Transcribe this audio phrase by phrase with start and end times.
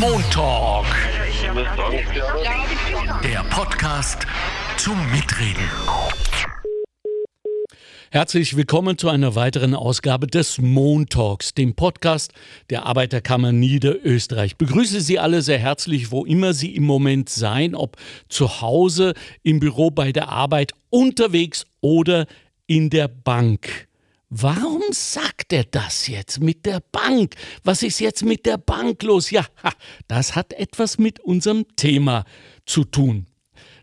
[0.00, 0.86] Montalk.
[3.22, 4.26] Der Podcast
[4.76, 5.68] zum Mitreden.
[8.10, 12.32] Herzlich willkommen zu einer weiteren Ausgabe des Montalks, dem Podcast
[12.70, 14.56] der Arbeiterkammer Niederösterreich.
[14.56, 17.96] begrüße Sie alle sehr herzlich, wo immer Sie im Moment seien, ob
[18.28, 22.26] zu Hause, im Büro, bei der Arbeit, unterwegs oder
[22.66, 23.88] in der Bank.
[24.34, 27.34] Warum sagt er das jetzt mit der Bank?
[27.64, 29.30] Was ist jetzt mit der Bank los?
[29.30, 29.44] Ja,
[30.08, 32.24] das hat etwas mit unserem Thema
[32.64, 33.26] zu tun.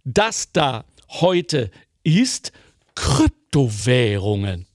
[0.04, 1.70] Das da heute
[2.02, 2.52] ist
[2.96, 4.66] Kryptowährungen.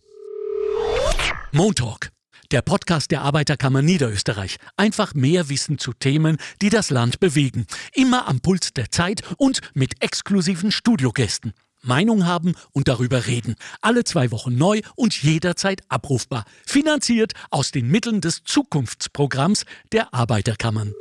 [1.50, 2.12] Montalk,
[2.52, 4.58] der Podcast der Arbeiterkammer Niederösterreich.
[4.76, 7.66] Einfach mehr Wissen zu Themen, die das Land bewegen.
[7.94, 11.52] Immer am Puls der Zeit und mit exklusiven Studiogästen.
[11.84, 13.56] Meinung haben und darüber reden.
[13.80, 16.44] Alle zwei Wochen neu und jederzeit abrufbar.
[16.66, 20.92] Finanziert aus den Mitteln des Zukunftsprogramms der Arbeiterkammern.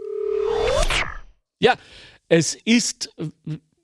[1.60, 1.76] Ja,
[2.30, 3.10] es ist,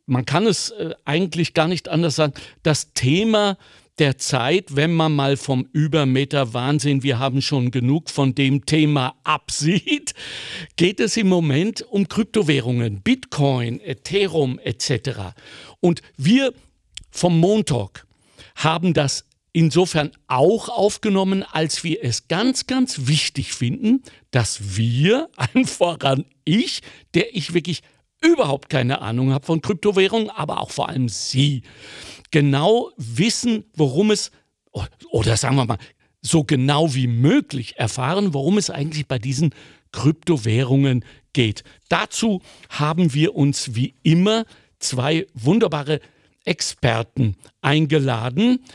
[0.06, 3.58] man kann es äh, eigentlich gar nicht anders sagen, das Thema
[4.00, 9.16] der Zeit, wenn man mal vom Übermeter Wahnsinn, wir haben schon genug von dem Thema
[9.24, 10.14] absieht,
[10.78, 15.34] geht es im Moment um Kryptowährungen, Bitcoin, Ethereum etc.
[15.82, 16.54] Und wir
[17.12, 18.06] vom Montag
[18.56, 25.66] haben das insofern auch aufgenommen, als wir es ganz, ganz wichtig finden, dass wir, allen
[25.66, 26.82] voran ich,
[27.14, 27.82] der ich wirklich
[28.22, 31.64] überhaupt keine Ahnung habe von Kryptowährungen, aber auch vor allem Sie,
[32.32, 34.32] genau wissen, worum es,
[35.10, 35.78] oder sagen wir mal,
[36.22, 39.54] so genau wie möglich erfahren, worum es eigentlich bei diesen
[39.92, 41.64] Kryptowährungen geht.
[41.88, 44.46] Dazu haben wir uns wie immer
[44.80, 46.02] zwei wunderbare
[46.50, 48.66] Experten eingeladen.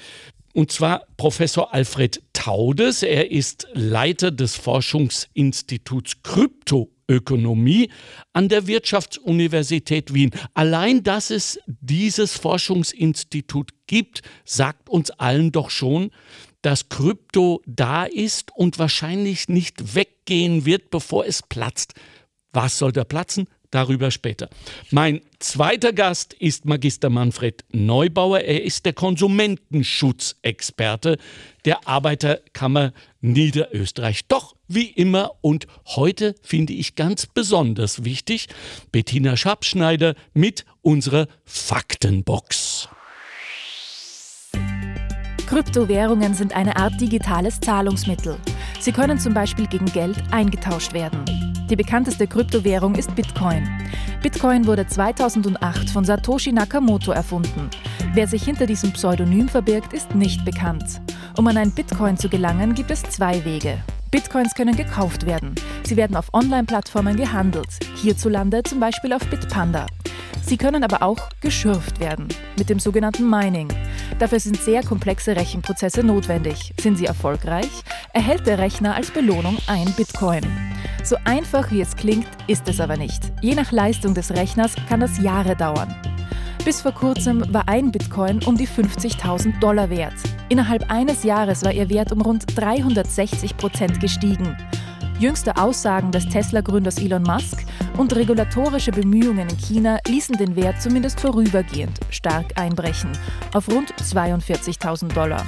[0.55, 3.03] Und zwar Professor Alfred Taudes.
[3.03, 7.91] Er ist Leiter des Forschungsinstituts Kryptoökonomie
[8.33, 10.31] an der Wirtschaftsuniversität Wien.
[10.55, 16.13] Allein, dass es dieses Forschungsinstitut gibt, sagt uns allen doch schon,
[16.63, 21.95] dass Krypto da ist und wahrscheinlich nicht weggehen wird, bevor es platzt.
[22.53, 23.49] Was soll da platzen?
[23.75, 24.49] Darüber später.
[24.93, 28.39] Mein zweiter Gast ist Magister Manfred Neubauer.
[28.39, 31.19] Er ist der Konsumentenschutzexperte
[31.65, 34.29] der Arbeiterkammer Niederösterreich.
[34.29, 38.47] Doch wie immer und heute finde ich ganz besonders wichtig
[38.93, 42.89] Bettina Schabschneider mit unserer Faktenbox.
[45.49, 48.37] Kryptowährungen sind eine Art digitales Zahlungsmittel.
[48.79, 51.54] Sie können zum Beispiel gegen Geld eingetauscht werden.
[51.71, 53.67] Die bekannteste Kryptowährung ist Bitcoin.
[54.23, 57.71] Bitcoin wurde 2008 von Satoshi Nakamoto erfunden.
[58.13, 61.01] Wer sich hinter diesem Pseudonym verbirgt, ist nicht bekannt.
[61.39, 63.79] Um an ein Bitcoin zu gelangen, gibt es zwei Wege.
[64.15, 65.57] Bitcoins können gekauft werden.
[65.83, 67.67] Sie werden auf Online-Plattformen gehandelt,
[67.97, 69.89] hierzulande zum Beispiel auf Bitpanda.
[70.41, 73.67] Sie können aber auch geschürft werden mit dem sogenannten Mining.
[74.21, 76.75] Dafür sind sehr komplexe Rechenprozesse notwendig.
[76.81, 77.83] Sind sie erfolgreich,
[78.13, 80.45] erhält der Rechner als Belohnung ein Bitcoin.
[81.03, 83.33] So einfach wie es klingt, ist es aber nicht.
[83.41, 85.93] Je nach Leistung des Rechners kann das Jahre dauern.
[86.65, 90.15] Bis vor kurzem war ein Bitcoin um die 50.000 Dollar wert.
[90.49, 94.57] Innerhalb eines Jahres war ihr Wert um rund 360 Prozent gestiegen.
[95.19, 97.65] Jüngste Aussagen des Tesla-Gründers Elon Musk
[97.97, 103.13] und regulatorische Bemühungen in China ließen den Wert zumindest vorübergehend stark einbrechen
[103.53, 105.45] auf rund 42.000 Dollar.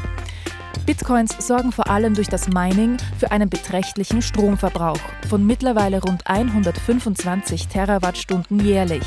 [0.87, 7.67] Bitcoins sorgen vor allem durch das Mining für einen beträchtlichen Stromverbrauch von mittlerweile rund 125
[7.67, 9.05] Terawattstunden jährlich.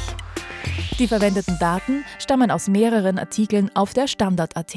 [1.00, 4.76] Die verwendeten Daten stammen aus mehreren Artikeln auf der Standard.at.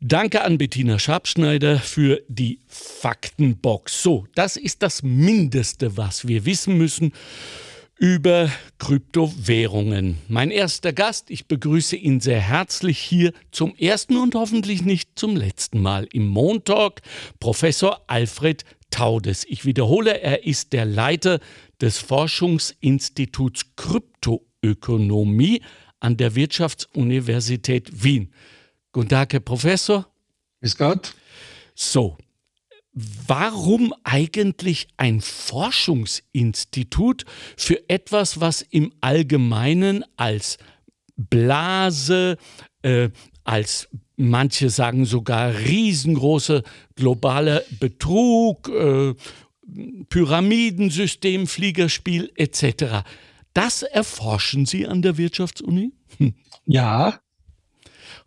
[0.00, 4.00] Danke an Bettina Schabschneider für die Faktenbox.
[4.00, 7.12] So, das ist das Mindeste, was wir wissen müssen
[7.98, 10.18] über Kryptowährungen.
[10.28, 15.34] Mein erster Gast, ich begrüße ihn sehr herzlich hier zum ersten und hoffentlich nicht zum
[15.34, 17.00] letzten Mal im Montalk,
[17.40, 19.44] Professor Alfred Taudes.
[19.48, 21.40] Ich wiederhole, er ist der Leiter
[21.80, 23.74] des Forschungsinstituts
[24.64, 25.60] Kryptoökonomie
[26.00, 28.32] an der Wirtschaftsuniversität Wien.
[28.92, 30.06] Guten Tag, Herr Professor.
[30.60, 31.14] Bis Gott.
[31.74, 32.18] So,
[32.92, 37.24] warum eigentlich ein Forschungsinstitut
[37.56, 40.58] für etwas, was im Allgemeinen als
[41.16, 42.38] Blase,
[42.82, 43.10] äh,
[43.44, 46.62] als manche sagen sogar riesengroße
[46.94, 49.14] globale Betrug, äh,
[50.08, 53.02] Pyramidensystem, Fliegerspiel etc.
[53.54, 55.92] Das erforschen Sie an der Wirtschaftsuni?
[56.18, 56.34] Hm.
[56.66, 57.20] Ja,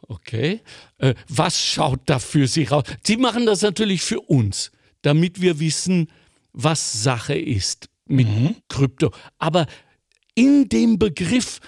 [0.07, 0.61] Okay.
[0.99, 2.85] Äh, was schaut da für Sie raus?
[3.03, 4.71] Sie machen das natürlich für uns,
[5.01, 6.07] damit wir wissen,
[6.53, 7.89] was Sache ist.
[8.09, 8.55] mit mhm.
[8.69, 9.11] Krypto.
[9.37, 9.65] Aber
[10.33, 11.59] in dem Begriff,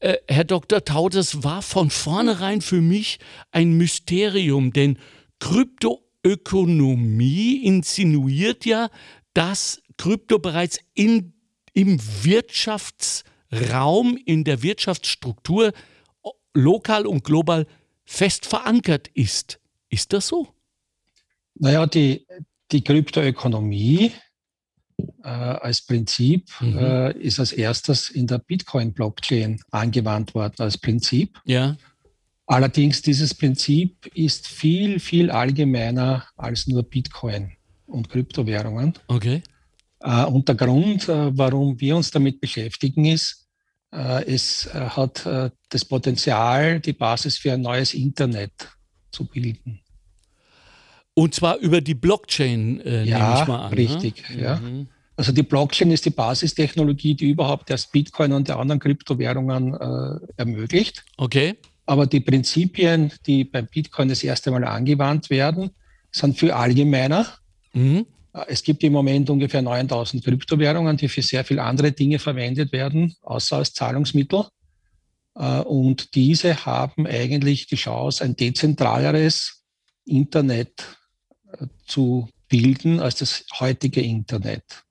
[0.00, 0.84] äh, Herr Dr.
[0.84, 3.18] Tau, das war von vornherein für mich
[3.50, 4.98] ein Mysterium, denn
[5.38, 8.90] Kryptoökonomie insinuiert ja,
[9.32, 11.32] dass Krypto bereits in,
[11.72, 15.72] im Wirtschaftsraum, in der Wirtschaftsstruktur
[16.54, 17.66] lokal und global
[18.04, 19.60] fest verankert ist.
[19.88, 20.48] Ist das so?
[21.54, 22.26] Naja, die,
[22.72, 24.12] die Kryptoökonomie
[25.22, 26.78] äh, als Prinzip mhm.
[26.78, 31.38] äh, ist als erstes in der Bitcoin-Blockchain angewandt worden als Prinzip.
[31.44, 31.76] Ja.
[32.46, 37.52] Allerdings dieses Prinzip ist viel, viel allgemeiner als nur Bitcoin
[37.86, 38.94] und Kryptowährungen.
[39.06, 39.42] Okay.
[40.00, 43.48] Äh, und der Grund, äh, warum wir uns damit beschäftigen, ist,
[43.92, 45.26] äh, es hat
[45.68, 48.68] das Potenzial, die Basis für ein neues Internet
[49.10, 49.80] zu bilden.
[51.14, 53.70] Und zwar über die Blockchain, äh, ja, nehme ich mal an.
[53.70, 53.76] Ne?
[53.76, 54.42] Richtig, ne?
[54.42, 54.56] ja.
[54.56, 54.88] Mhm.
[55.16, 60.26] Also die Blockchain ist die Basistechnologie, die überhaupt erst Bitcoin und die anderen Kryptowährungen äh,
[60.36, 61.04] ermöglicht.
[61.18, 61.56] Okay.
[61.84, 65.70] Aber die Prinzipien, die beim Bitcoin das erste Mal angewandt werden,
[66.10, 67.26] sind viel allgemeiner.
[67.74, 68.06] Mhm.
[68.46, 73.14] Es gibt im Moment ungefähr 9000 Kryptowährungen, die für sehr viele andere Dinge verwendet werden,
[73.22, 74.44] außer als Zahlungsmittel.
[75.34, 79.64] Äh, und diese haben eigentlich die Chance, ein dezentraleres
[80.04, 80.98] Internet
[81.52, 84.84] äh, zu bilden als das heutige Internet.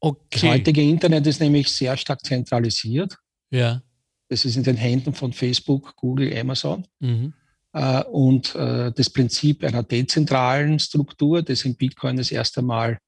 [0.00, 0.18] Okay.
[0.30, 3.16] Das heutige Internet ist nämlich sehr stark zentralisiert.
[3.50, 3.82] Ja.
[4.28, 6.86] Es ist in den Händen von Facebook, Google, Amazon.
[7.00, 7.34] Mhm.
[7.74, 12.98] Äh, und äh, das Prinzip einer dezentralen Struktur, das in Bitcoin das erste Mal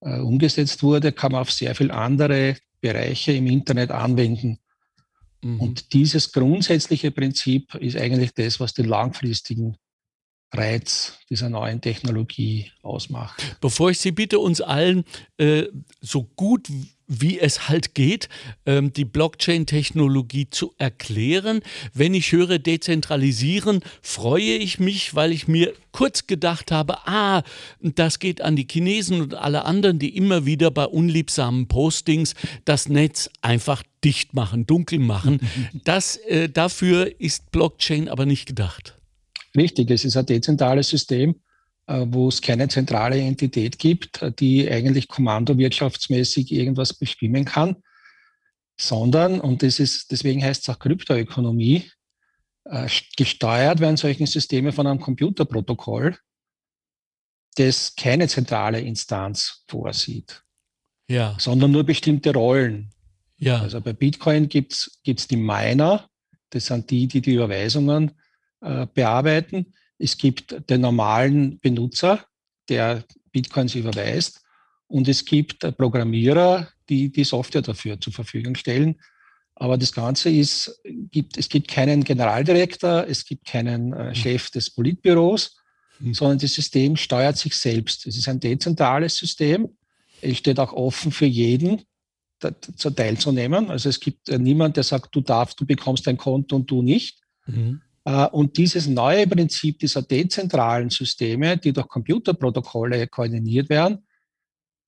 [0.00, 4.58] äh, umgesetzt wurde, kann man auf sehr viele andere Bereiche im Internet anwenden.
[5.42, 5.60] Mhm.
[5.60, 9.76] Und dieses grundsätzliche Prinzip ist eigentlich das, was den langfristigen
[10.52, 13.56] Reiz dieser neuen Technologie ausmacht.
[13.60, 15.04] Bevor ich Sie bitte, uns allen
[15.38, 15.64] äh,
[16.00, 16.68] so gut
[17.20, 18.28] wie es halt geht,
[18.66, 21.60] ähm, die Blockchain-Technologie zu erklären.
[21.92, 27.42] Wenn ich höre dezentralisieren, freue ich mich, weil ich mir kurz gedacht habe, ah,
[27.80, 32.88] das geht an die Chinesen und alle anderen, die immer wieder bei unliebsamen Postings das
[32.88, 35.40] Netz einfach dicht machen, dunkel machen.
[35.84, 38.96] Das, äh, dafür ist Blockchain aber nicht gedacht.
[39.56, 41.34] Richtig, es ist ein dezentrales System
[41.86, 47.76] wo es keine zentrale Entität gibt, äh, die eigentlich kommandowirtschaftsmäßig irgendwas bestimmen kann,
[48.78, 51.90] sondern, und das ist, deswegen heißt es auch Kryptoökonomie,
[52.64, 56.16] äh, gesteuert werden solche Systeme von einem Computerprotokoll,
[57.56, 60.42] das keine zentrale Instanz vorsieht,
[61.08, 61.36] ja.
[61.38, 62.90] sondern nur bestimmte Rollen.
[63.36, 63.60] Ja.
[63.60, 66.08] Also bei Bitcoin gibt es die Miner,
[66.50, 68.12] das sind die, die die Überweisungen
[68.60, 69.74] äh, bearbeiten.
[70.02, 72.24] Es gibt den normalen Benutzer,
[72.68, 74.40] der Bitcoins überweist.
[74.88, 79.00] Und es gibt Programmierer, die die Software dafür zur Verfügung stellen.
[79.54, 84.14] Aber das Ganze ist, gibt, es gibt keinen Generaldirektor, es gibt keinen äh, hm.
[84.14, 85.56] Chef des Politbüros,
[86.00, 86.14] mhm.
[86.14, 88.06] sondern das System steuert sich selbst.
[88.06, 89.68] Es ist ein dezentrales System.
[90.20, 91.82] Es steht auch offen für jeden,
[92.40, 93.70] da, teilzunehmen.
[93.70, 96.82] Also es gibt äh, niemand, der sagt, du darfst, du bekommst ein Konto und du
[96.82, 97.20] nicht.
[97.46, 97.82] Mhm.
[98.04, 104.06] Äh, und dieses neue Prinzip dieser dezentralen Systeme, die durch Computerprotokolle koordiniert werden,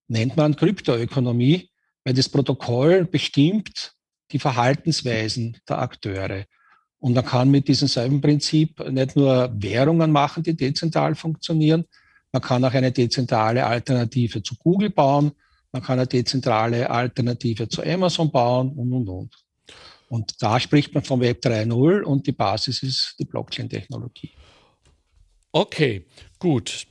[0.09, 1.71] nennt man Kryptoökonomie,
[2.05, 3.95] weil das Protokoll bestimmt
[4.31, 6.45] die Verhaltensweisen der Akteure.
[6.99, 11.85] Und man kann mit diesem selben Prinzip nicht nur Währungen machen, die dezentral funktionieren,
[12.33, 15.31] man kann auch eine dezentrale Alternative zu Google bauen,
[15.71, 19.44] man kann eine dezentrale Alternative zu Amazon bauen und, und, und.
[20.09, 24.31] Und da spricht man vom Web 3.0 und die Basis ist die Blockchain-Technologie.
[25.53, 26.05] Okay,
[26.39, 26.87] gut.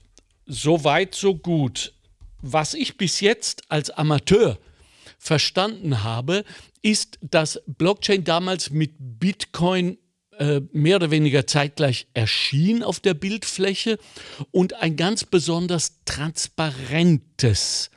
[0.46, 1.94] So weit, so gut.
[2.42, 4.58] Was ich bis jetzt als Amateur
[5.18, 6.44] verstanden habe,
[6.82, 9.98] ist, dass Blockchain damals mit Bitcoin
[10.38, 14.00] äh, mehr oder weniger zeitgleich erschien auf der Bildfläche
[14.52, 17.92] und ein ganz besonders transparentes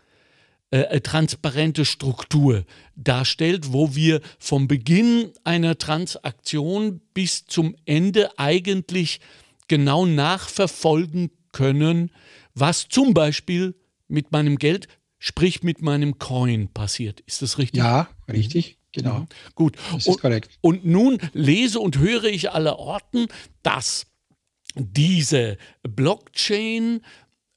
[0.73, 2.65] äh, äh, transparente Struktur
[2.97, 9.21] darstellt, wo wir vom Beginn einer Transaktion bis zum Ende eigentlich
[9.69, 12.11] genau nachverfolgen können,
[12.55, 13.77] was zum Beispiel
[14.09, 14.89] mit meinem Geld,
[15.21, 17.21] sprich mit meinem Coin passiert.
[17.21, 17.79] Ist das richtig?
[17.79, 18.79] Ja, richtig.
[18.91, 19.21] Genau.
[19.21, 19.27] Mhm.
[19.55, 19.77] Gut.
[19.93, 20.51] Das ist und, korrekt.
[20.63, 23.27] Und nun lese und höre ich aller Orten,
[23.63, 24.07] dass
[24.75, 27.03] diese Blockchain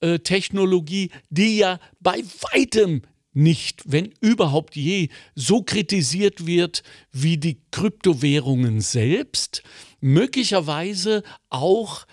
[0.02, 3.02] äh, Technologie, die ja bei weitem
[3.34, 9.64] nicht, wenn überhaupt je, so kritisiert wird wie die Kryptowährungen selbst,
[10.02, 12.06] möglicherweise auch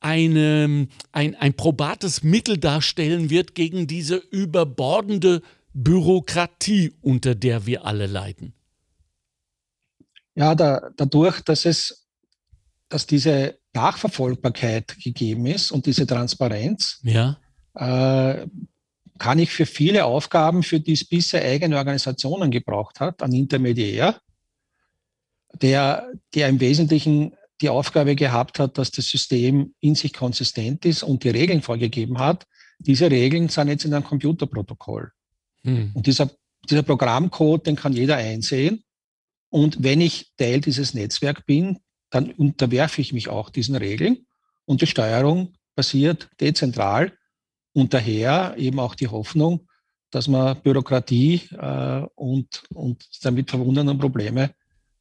[0.00, 5.42] eine, ein, ein probates Mittel darstellen wird gegen diese überbordende
[5.74, 8.52] Bürokratie, unter der wir alle leiden?
[10.34, 12.01] Ja, da, dadurch, dass es,
[12.92, 17.38] dass diese Nachverfolgbarkeit gegeben ist und diese Transparenz, ja.
[17.74, 18.46] äh,
[19.18, 24.20] kann ich für viele Aufgaben, für die es bisher eigene Organisationen gebraucht hat, einen Intermediär,
[25.60, 31.02] der, der im Wesentlichen die Aufgabe gehabt hat, dass das System in sich konsistent ist
[31.02, 32.44] und die Regeln vorgegeben hat.
[32.78, 35.12] Diese Regeln sind jetzt in einem Computerprotokoll.
[35.62, 35.92] Hm.
[35.94, 36.30] Und dieser,
[36.68, 38.82] dieser Programmcode, den kann jeder einsehen.
[39.48, 41.78] Und wenn ich Teil dieses Netzwerks bin,
[42.12, 44.26] dann unterwerfe ich mich auch diesen Regeln.
[44.66, 47.12] Und die Steuerung passiert dezentral
[47.72, 49.66] und daher eben auch die Hoffnung,
[50.10, 54.54] dass man Bürokratie äh, und, und damit verbundenen Probleme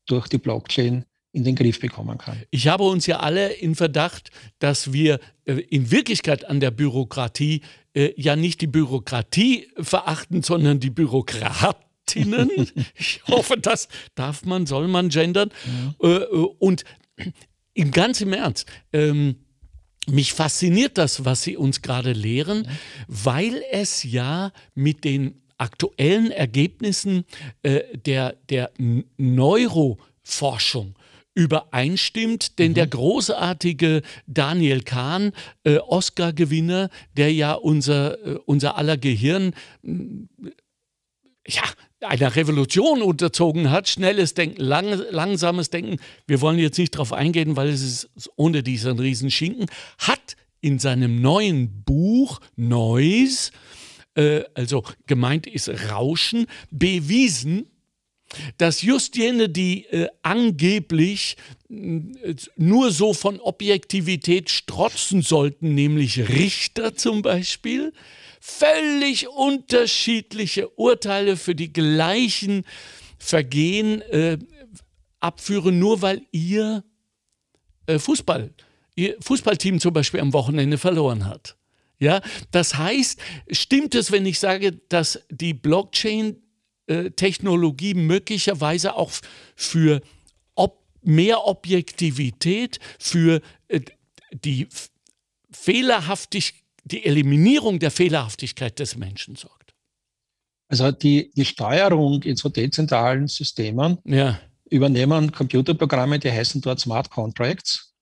[0.07, 2.41] durch die Blockchain in den Griff bekommen kann.
[2.49, 7.61] Ich habe uns ja alle in Verdacht, dass wir äh, in Wirklichkeit an der Bürokratie
[7.93, 12.49] äh, ja nicht die Bürokratie verachten, sondern die Bürokratinnen.
[12.95, 15.51] ich hoffe, das darf man, soll man gendern.
[16.01, 16.25] Äh
[16.59, 16.85] und
[17.73, 19.35] im ganz im Ernst, ähm,
[20.07, 22.67] mich fasziniert das, was Sie uns gerade lehren,
[23.07, 27.25] weil es ja mit den aktuellen Ergebnissen
[27.61, 28.71] äh, der, der
[29.17, 30.95] Neuroforschung
[31.33, 32.75] übereinstimmt, denn mhm.
[32.75, 35.31] der großartige Daniel Kahn,
[35.63, 39.53] äh, Oscar-Gewinner, der ja unser, äh, unser aller Gehirn
[41.47, 41.63] ja,
[42.01, 47.55] einer Revolution unterzogen hat, schnelles Denken, lang, langsames Denken, wir wollen jetzt nicht darauf eingehen,
[47.55, 49.67] weil es ist ohne diesen Riesenschinken,
[49.99, 53.51] hat in seinem neuen Buch Noise,
[54.15, 57.67] äh, also gemeint ist Rauschen, bewiesen,
[58.57, 61.35] dass just jene, die äh, angeblich
[61.69, 67.93] äh, nur so von Objektivität strotzen sollten, nämlich Richter zum Beispiel,
[68.41, 72.65] völlig unterschiedliche Urteile für die gleichen
[73.19, 74.39] Vergehen äh,
[75.19, 76.83] abführen, nur weil ihr
[77.85, 78.51] äh, Fußball,
[78.95, 81.55] ihr Fußballteam zum Beispiel am Wochenende verloren hat.
[81.99, 82.19] Ja,
[82.49, 83.19] das heißt,
[83.51, 89.11] stimmt es, wenn ich sage, dass die Blockchain-Technologie möglicherweise auch
[89.55, 90.01] für
[90.55, 93.81] ob mehr Objektivität, für äh,
[94.33, 94.67] die
[95.51, 99.61] Fehlerhaftigkeit die Eliminierung der Fehlerhaftigkeit des Menschen sorgt.
[100.67, 104.39] Also die, die Steuerung in so dezentralen Systemen ja.
[104.69, 107.93] übernehmen Computerprogramme, die heißen dort Smart Contracts.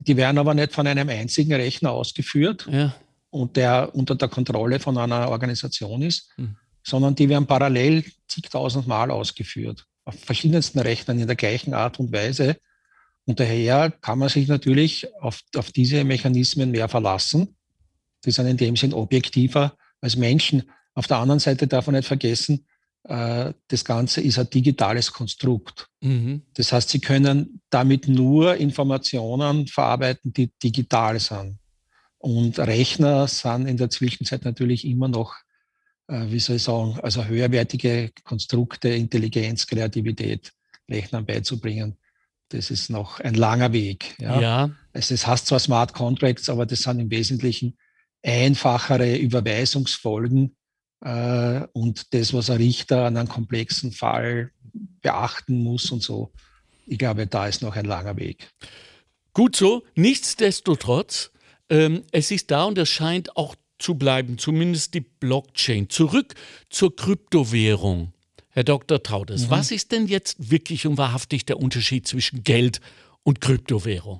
[0.00, 2.92] Die werden aber nicht von einem einzigen Rechner ausgeführt ja.
[3.30, 6.56] und der unter der Kontrolle von einer Organisation ist, hm.
[6.82, 12.12] sondern die werden parallel zigtausend Mal ausgeführt, auf verschiedensten Rechnern in der gleichen Art und
[12.12, 12.56] Weise.
[13.26, 17.54] Und daher kann man sich natürlich auf, auf diese Mechanismen mehr verlassen.
[18.24, 20.70] Die sind in dem Sinn objektiver als Menschen.
[20.94, 22.66] Auf der anderen Seite darf man nicht vergessen,
[23.04, 25.88] äh, das Ganze ist ein digitales Konstrukt.
[26.00, 26.42] Mhm.
[26.54, 31.58] Das heißt, Sie können damit nur Informationen verarbeiten, die digital sind.
[32.18, 35.34] Und Rechner sind in der Zwischenzeit natürlich immer noch,
[36.06, 40.52] äh, wie soll ich sagen, also höherwertige Konstrukte, Intelligenz, Kreativität
[40.88, 41.96] Rechnern beizubringen.
[42.50, 44.14] Das ist noch ein langer Weg.
[44.20, 44.40] Ja.
[44.40, 44.70] ja.
[44.92, 47.76] Es heißt zwar Smart Contracts, aber das sind im Wesentlichen
[48.22, 50.56] einfachere Überweisungsfolgen
[51.04, 54.52] äh, und das, was ein Richter an einem komplexen Fall
[55.00, 56.32] beachten muss und so.
[56.86, 58.50] Ich glaube, da ist noch ein langer Weg.
[59.32, 59.84] Gut so.
[59.94, 61.30] Nichtsdestotrotz,
[61.68, 65.88] ähm, es ist da und es scheint auch zu bleiben, zumindest die Blockchain.
[65.90, 66.34] Zurück
[66.70, 68.12] zur Kryptowährung.
[68.50, 69.02] Herr Dr.
[69.02, 69.50] Traudes, mhm.
[69.50, 72.80] was ist denn jetzt wirklich und wahrhaftig der Unterschied zwischen Geld
[73.22, 74.18] und Kryptowährung?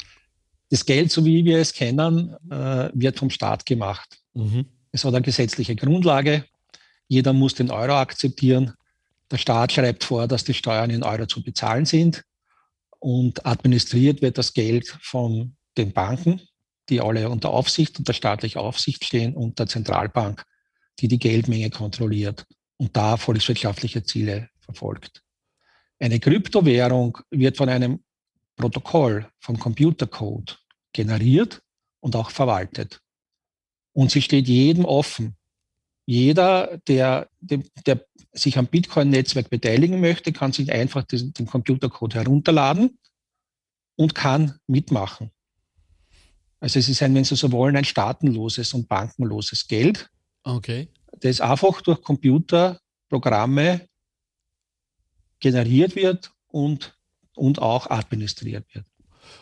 [0.73, 4.23] Das Geld, so wie wir es kennen, äh, wird vom Staat gemacht.
[4.33, 4.65] Mhm.
[4.91, 6.47] Es hat eine gesetzliche Grundlage.
[7.09, 8.73] Jeder muss den Euro akzeptieren.
[9.31, 12.25] Der Staat schreibt vor, dass die Steuern in Euro zu bezahlen sind.
[13.01, 16.41] Und administriert wird das Geld von den Banken,
[16.89, 20.43] die alle unter Aufsicht, unter staatlicher Aufsicht stehen, und der Zentralbank,
[21.01, 22.47] die die Geldmenge kontrolliert
[22.79, 25.23] und da volkswirtschaftliche Ziele verfolgt.
[25.99, 28.01] Eine Kryptowährung wird von einem
[28.57, 30.62] Protokoll, vom Computercode
[30.93, 31.63] generiert
[32.01, 33.01] und auch verwaltet.
[33.93, 35.37] Und sie steht jedem offen.
[36.07, 42.15] Jeder, der, der, der sich am Bitcoin-Netzwerk beteiligen möchte, kann sich einfach den, den Computercode
[42.15, 42.99] herunterladen
[43.97, 45.31] und kann mitmachen.
[46.61, 50.09] Also es ist ein, wenn Sie so wollen, ein staatenloses und bankenloses Geld.
[50.45, 50.89] Okay.
[51.21, 53.89] Das einfach durch Computerprogramme
[55.41, 56.97] generiert wird und,
[57.35, 58.87] und auch administriert wird.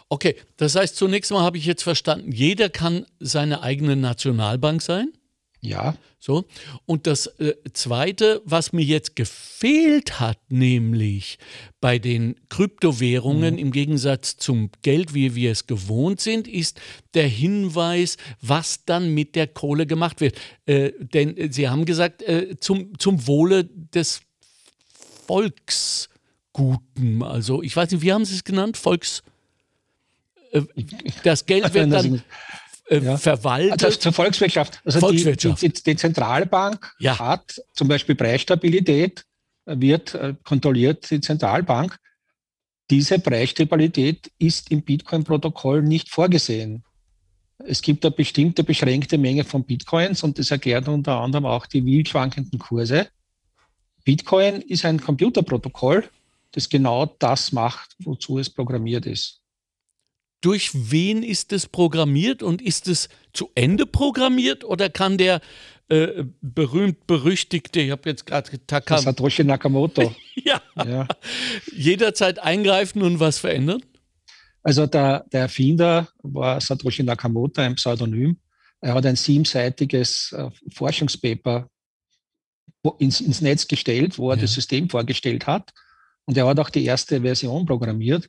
[0.09, 5.13] Okay, das heißt, zunächst mal habe ich jetzt verstanden, jeder kann seine eigene Nationalbank sein?
[5.61, 5.97] Ja.
[6.19, 6.45] So.
[6.85, 11.39] Und das äh, Zweite, was mir jetzt gefehlt hat, nämlich
[11.81, 13.61] bei den Kryptowährungen mhm.
[13.61, 16.79] im Gegensatz zum Geld, wie wir es gewohnt sind, ist
[17.15, 20.37] der Hinweis, was dann mit der Kohle gemacht wird.
[20.67, 24.21] Äh, denn äh, Sie haben gesagt, äh, zum, zum Wohle des
[25.27, 27.23] Volksguten.
[27.23, 28.77] Also ich weiß nicht, wie haben Sie es genannt?
[28.77, 29.23] Volks...
[30.51, 30.63] Äh,
[31.23, 32.23] das Geld wird dann
[32.89, 33.17] äh, ja.
[33.17, 33.85] verwaltet.
[33.85, 34.81] Also zur Volkswirtschaft.
[34.85, 35.63] Also Volkswirtschaft.
[35.63, 37.19] Die, die, die Zentralbank ja.
[37.19, 39.25] hat zum Beispiel Preisstabilität,
[39.65, 41.97] wird äh, kontrolliert die Zentralbank.
[42.91, 46.83] Diese Preisstabilität ist im Bitcoin-Protokoll nicht vorgesehen.
[47.59, 51.85] Es gibt eine bestimmte beschränkte Menge von Bitcoins und das erklärt unter anderem auch die
[51.85, 53.09] wild schwankenden Kurse.
[54.05, 56.09] Bitcoin ist ein Computerprotokoll,
[56.53, 59.40] das genau das macht, wozu es programmiert ist
[60.41, 65.41] durch wen ist es programmiert und ist es zu Ende programmiert oder kann der
[65.89, 71.09] äh, berühmt-berüchtigte, ich habe jetzt gerade Taka Satoshi Nakamoto ja, ja,
[71.73, 73.83] jederzeit eingreifen und was verändern?
[74.63, 78.37] Also der, der Erfinder war Satoshi Nakamoto, ein Pseudonym.
[78.81, 81.69] Er hat ein siebenseitiges äh, Forschungspaper
[82.99, 84.43] ins, ins, Netz gestellt, wo er ja.
[84.43, 85.71] das System vorgestellt hat.
[86.25, 88.29] Und er hat auch die erste Version programmiert.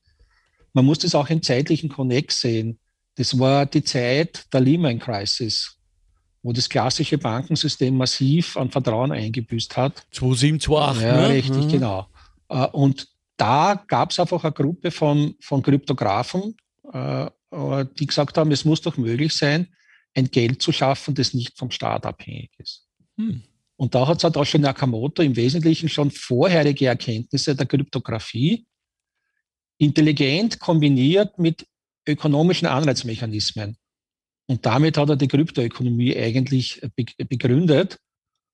[0.74, 2.80] Man muss das auch im zeitlichen Konnex sehen.
[3.16, 5.78] Das war die Zeit der Lehman Crisis,
[6.44, 10.06] wo das klassische Bankensystem massiv an Vertrauen eingebüßt hat.
[10.12, 11.02] 2007, 2008.
[11.02, 11.30] Ja, ne?
[11.30, 11.70] richtig, mhm.
[11.70, 12.08] genau.
[12.50, 16.56] Äh, und da gab es einfach eine Gruppe von, von Kryptografen,
[16.94, 19.68] äh, äh, die gesagt haben, es muss doch möglich sein,
[20.14, 22.88] ein Geld zu schaffen, das nicht vom Staat abhängig ist.
[23.18, 23.44] Hm.
[23.78, 28.66] Und da hat Satoshi Nakamoto im Wesentlichen schon vorherige Erkenntnisse der Kryptographie
[29.82, 31.66] intelligent kombiniert mit
[32.08, 33.78] ökonomischen Anreizmechanismen.
[34.48, 36.82] Und damit hat er die Kryptoökonomie eigentlich
[37.18, 37.98] begründet.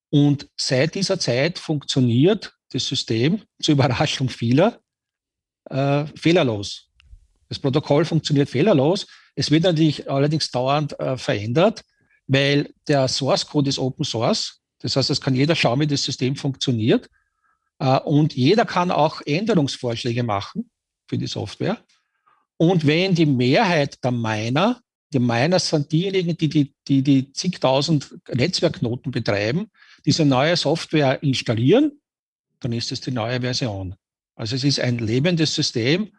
[0.09, 4.79] Und seit dieser Zeit funktioniert das System zur Überraschung vieler
[5.69, 6.89] äh, fehlerlos.
[7.49, 9.05] Das Protokoll funktioniert fehlerlos.
[9.35, 11.83] Es wird natürlich allerdings dauernd äh, verändert,
[12.27, 14.61] weil der Source Code ist Open Source.
[14.79, 17.09] Das heißt, es kann jeder schauen, wie das System funktioniert.
[17.79, 20.69] Äh, und jeder kann auch Änderungsvorschläge machen
[21.07, 21.77] für die Software.
[22.57, 24.81] Und wenn die Mehrheit der Miner,
[25.13, 29.69] die Miner sind diejenigen, die die, die, die zigtausend Netzwerkknoten betreiben,
[30.05, 32.01] diese neue Software installieren,
[32.59, 33.95] dann ist es die neue Version.
[34.35, 36.11] Also es ist ein lebendes System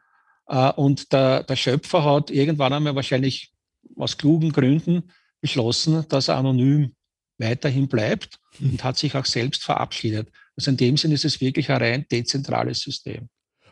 [0.46, 3.52] äh, und der, der Schöpfer hat irgendwann einmal wahrscheinlich
[3.96, 6.94] aus klugen Gründen beschlossen, dass er anonym
[7.38, 8.70] weiterhin bleibt hm.
[8.70, 10.28] und hat sich auch selbst verabschiedet.
[10.56, 13.28] Also in dem Sinne ist es wirklich ein rein dezentrales System.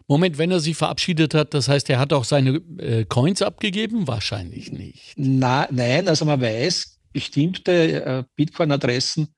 [0.08, 4.06] Moment, wenn er sich verabschiedet hat, das heißt, er hat auch seine äh, Coins abgegeben?
[4.06, 5.14] Wahrscheinlich nicht.
[5.16, 9.28] Na, nein, also man weiß, bestimmte äh, Bitcoin-Adressen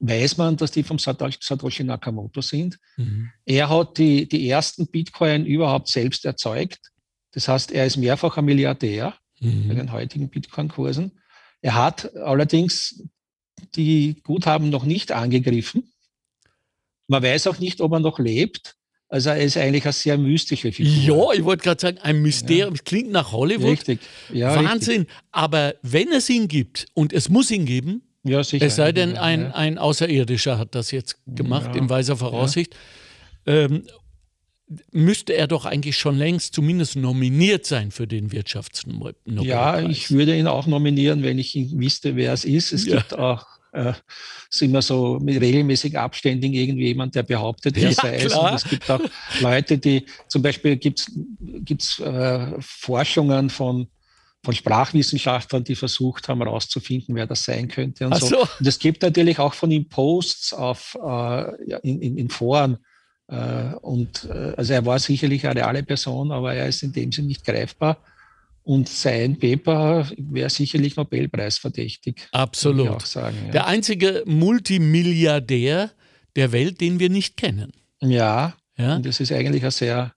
[0.00, 2.78] weiß man, dass die vom Satoshi Nakamoto sind.
[2.96, 3.30] Mhm.
[3.44, 6.90] Er hat die, die ersten Bitcoin überhaupt selbst erzeugt.
[7.32, 9.68] Das heißt, er ist mehrfacher Milliardär mhm.
[9.68, 11.12] bei den heutigen Bitcoin-Kursen.
[11.60, 13.04] Er hat allerdings
[13.74, 15.92] die Guthaben noch nicht angegriffen.
[17.06, 18.76] Man weiß auch nicht, ob er noch lebt.
[19.10, 21.32] Also er ist eigentlich eine sehr mystische Figur.
[21.32, 22.76] Ja, ich wollte gerade sagen, ein Mysterium.
[22.76, 22.82] Ja.
[22.84, 23.72] Klingt nach Hollywood.
[23.72, 23.98] Richtig.
[24.32, 25.00] Ja, Wahnsinn.
[25.00, 25.16] Richtig.
[25.32, 28.64] Aber wenn es ihn gibt, und es muss ihn geben, ja, sicher.
[28.64, 32.76] es sei denn, ein, ein Außerirdischer hat das jetzt gemacht, in weiser Voraussicht,
[33.46, 33.82] ähm,
[34.92, 39.44] müsste er doch eigentlich schon längst zumindest nominiert sein für den Wirtschaftsnobelpreis.
[39.44, 42.72] Ja, ich würde ihn auch nominieren, wenn ich wüsste, wer es ist.
[42.72, 43.92] Es gibt auch äh,
[44.50, 48.34] ist immer so mit regelmäßig Abständen irgendwie jemand, der behauptet, er ja, sei es.
[48.34, 49.00] Und es gibt auch
[49.40, 53.88] Leute, die zum Beispiel gibt es äh, Forschungen von,
[54.42, 58.06] von Sprachwissenschaftlern, die versucht haben, herauszufinden, wer das sein könnte.
[58.06, 58.26] Und, so.
[58.26, 58.40] so.
[58.40, 62.78] und es gibt natürlich auch von ihm Posts auf, äh, in, in, in Foren.
[63.28, 67.12] Äh, und äh, also er war sicherlich eine reale Person, aber er ist in dem
[67.12, 67.98] Sinne nicht greifbar.
[68.62, 72.28] Und sein Paper wäre sicherlich Nobelpreis verdächtig.
[72.30, 73.06] Absolut.
[73.06, 73.52] Sagen, ja.
[73.52, 75.90] Der einzige Multimilliardär
[76.36, 77.72] der Welt, den wir nicht kennen.
[78.00, 78.96] Ja, ja?
[78.96, 80.14] und das ist eigentlich eine sehr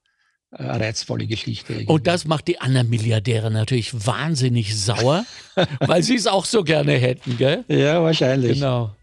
[0.51, 1.73] äh, reizvolle Geschichte.
[1.73, 1.91] Irgendwie.
[1.91, 5.25] Und das macht die anderen Milliardäre natürlich wahnsinnig sauer,
[5.79, 7.65] weil sie es auch so gerne hätten, gell?
[7.67, 8.60] Ja, wahrscheinlich.
[8.60, 8.95] Genau.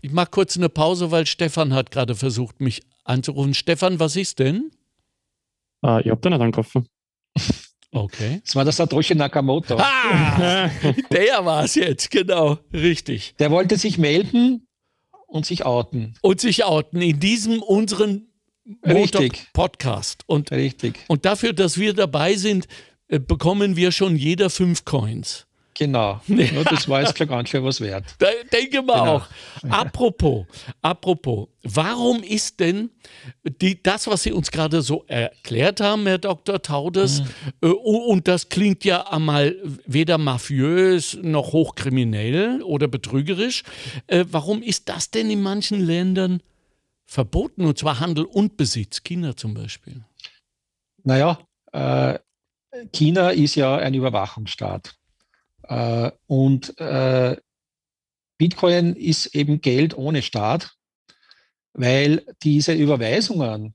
[0.00, 3.54] Ich mache kurz eine Pause, weil Stefan hat gerade versucht, mich anzurufen.
[3.54, 4.70] Stefan, was ist denn?
[5.84, 6.88] Uh, ich habe da nicht angerufen.
[7.90, 8.40] Okay.
[8.44, 9.76] Das war der Satoshi Nakamoto.
[9.78, 10.70] Ah,
[11.10, 13.34] der war es jetzt, genau, richtig.
[13.38, 14.66] Der wollte sich melden
[15.26, 16.14] und sich outen.
[16.20, 18.28] Und sich outen in diesem unseren
[19.52, 20.24] Podcast.
[20.26, 21.04] Und, Richtig.
[21.08, 22.68] Und dafür, dass wir dabei sind,
[23.08, 25.47] äh, bekommen wir schon jeder fünf Coins.
[25.78, 26.20] Genau.
[26.28, 28.04] Ja, das war jetzt klar ganz schön was wert.
[28.18, 29.16] Da denke mal genau.
[29.16, 29.26] auch.
[29.68, 30.46] Apropos,
[30.82, 32.90] apropos, warum ist denn
[33.44, 36.60] die, das, was Sie uns gerade so erklärt haben, Herr Dr.
[36.60, 37.26] Taudes, mhm.
[37.62, 43.62] äh, und das klingt ja einmal weder mafiös noch hochkriminell oder betrügerisch,
[44.08, 46.42] äh, warum ist das denn in manchen Ländern
[47.06, 50.04] verboten, und zwar Handel und Besitz, China zum Beispiel?
[51.04, 51.38] Naja,
[51.72, 52.18] äh,
[52.92, 54.97] China ist ja ein Überwachungsstaat.
[55.68, 57.36] Äh, und äh,
[58.38, 60.74] Bitcoin ist eben Geld ohne Staat,
[61.72, 63.74] weil diese Überweisungen,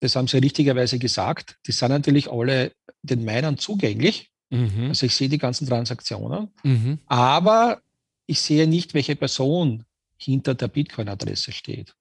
[0.00, 4.30] das haben Sie richtigerweise gesagt, die sind natürlich alle den Minern zugänglich.
[4.50, 4.88] Mhm.
[4.88, 7.00] Also ich sehe die ganzen Transaktionen, mhm.
[7.06, 7.80] aber
[8.26, 9.84] ich sehe nicht, welche Person
[10.18, 11.94] hinter der Bitcoin-Adresse steht.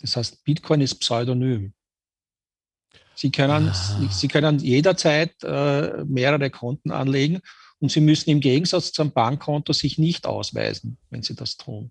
[0.00, 1.72] Das heißt, Bitcoin ist pseudonym.
[3.14, 4.08] Sie können, ah.
[4.10, 7.40] Sie können jederzeit äh, mehrere Konten anlegen
[7.80, 11.90] und Sie müssen im Gegensatz zum Bankkonto sich nicht ausweisen, wenn Sie das tun.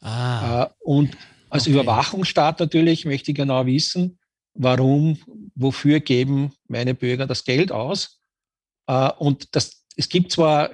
[0.00, 0.64] Ah.
[0.64, 1.16] Äh, und
[1.48, 1.72] als okay.
[1.72, 4.18] Überwachungsstaat natürlich möchte ich genau wissen,
[4.54, 5.18] warum,
[5.54, 8.20] wofür geben meine Bürger das Geld aus.
[8.86, 10.70] Äh, und das, es gibt zwar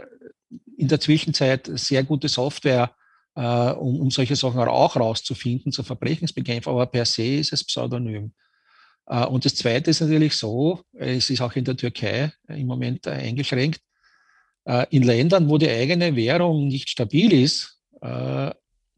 [0.76, 2.94] in der Zwischenzeit sehr gute Software,
[3.34, 8.32] äh, um, um solche Sachen auch rauszufinden zur Verbrechensbekämpfung, aber per se ist es pseudonym.
[9.12, 13.06] Äh, und das Zweite ist natürlich so, es ist auch in der Türkei im Moment
[13.06, 13.80] eingeschränkt,
[14.64, 18.50] äh, in Ländern, wo die eigene Währung nicht stabil ist, äh,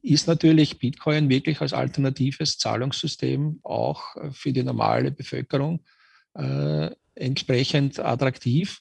[0.02, 5.80] ist natürlich Bitcoin wirklich als alternatives Zahlungssystem auch für die normale Bevölkerung
[7.14, 8.80] entsprechend attraktiv.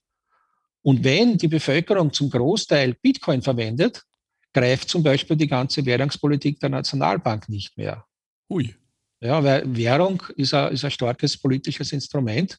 [0.82, 4.04] Und wenn die Bevölkerung zum Großteil Bitcoin verwendet,
[4.52, 8.04] greift zum Beispiel die ganze Währungspolitik der Nationalbank nicht mehr.
[8.50, 8.76] Ui.
[9.24, 12.58] Ja, weil Währung ist ein, ist ein starkes politisches Instrument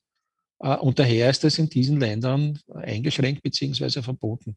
[0.61, 4.01] äh, und daher ist es in diesen Ländern eingeschränkt bzw.
[4.01, 4.57] verboten.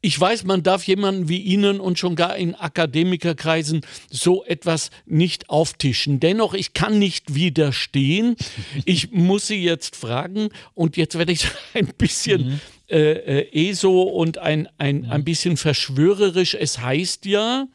[0.00, 5.50] Ich weiß, man darf jemanden wie Ihnen und schon gar in Akademikerkreisen so etwas nicht
[5.50, 6.20] auftischen.
[6.20, 8.36] Dennoch, ich kann nicht widerstehen.
[8.84, 12.60] Ich muss Sie jetzt fragen und jetzt werde ich ein bisschen mhm.
[12.88, 15.24] äh, äh, ESO und ein, ein, ein mhm.
[15.24, 16.54] bisschen verschwörerisch.
[16.54, 17.66] Es heißt ja,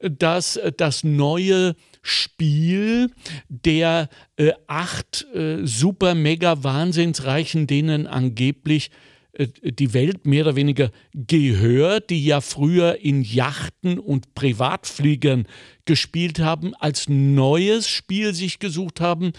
[0.00, 3.10] dass das neue Spiel
[3.48, 8.90] der äh, acht äh, super mega wahnsinnsreichen, denen angeblich
[9.32, 15.46] äh, die Welt mehr oder weniger gehört, die ja früher in Yachten und Privatfliegern
[15.84, 19.32] gespielt haben, als neues Spiel sich gesucht haben,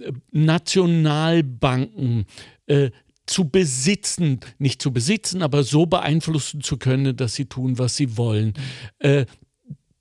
[0.00, 2.26] äh, Nationalbanken
[2.66, 2.90] äh,
[3.26, 8.16] zu besitzen, nicht zu besitzen, aber so beeinflussen zu können, dass sie tun, was sie
[8.16, 8.54] wollen.
[8.98, 9.26] Äh,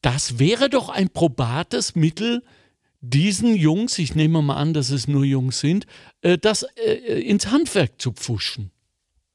[0.07, 2.41] das wäre doch ein probates Mittel,
[3.01, 5.85] diesen Jungs, ich nehme mal an, dass es nur Jungs sind,
[6.21, 8.71] äh, das äh, ins Handwerk zu pfuschen.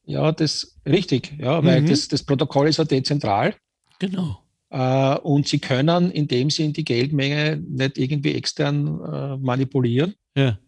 [0.07, 1.89] Ja, das ist richtig, ja, weil mhm.
[1.89, 3.55] das, das Protokoll ist ja dezentral.
[3.99, 4.43] Genau.
[4.71, 10.15] Äh, und sie können, indem sie die Geldmenge nicht irgendwie extern äh, manipulieren.
[10.35, 10.59] Ja.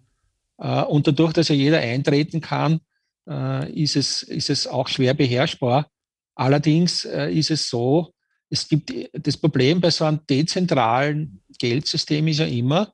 [0.58, 2.80] Äh, und dadurch, dass ja jeder eintreten kann,
[3.26, 5.88] äh, ist, es, ist es auch schwer beherrschbar.
[6.34, 8.13] Allerdings ist es so,
[8.54, 12.92] es gibt das Problem bei so einem dezentralen Geldsystem ist ja immer,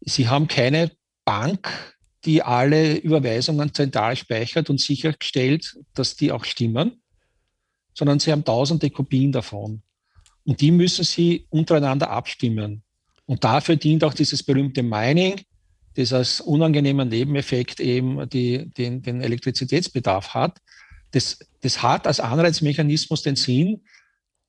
[0.00, 0.90] Sie haben keine
[1.24, 1.68] Bank,
[2.24, 7.02] die alle Überweisungen zentral speichert und sicherstellt, dass die auch stimmen,
[7.94, 9.82] sondern Sie haben tausende Kopien davon.
[10.44, 12.82] Und die müssen Sie untereinander abstimmen.
[13.24, 15.40] Und dafür dient auch dieses berühmte Mining,
[15.94, 20.58] das als unangenehmer Nebeneffekt eben die, den, den Elektrizitätsbedarf hat.
[21.12, 23.82] Das, das hat als Anreizmechanismus den Sinn,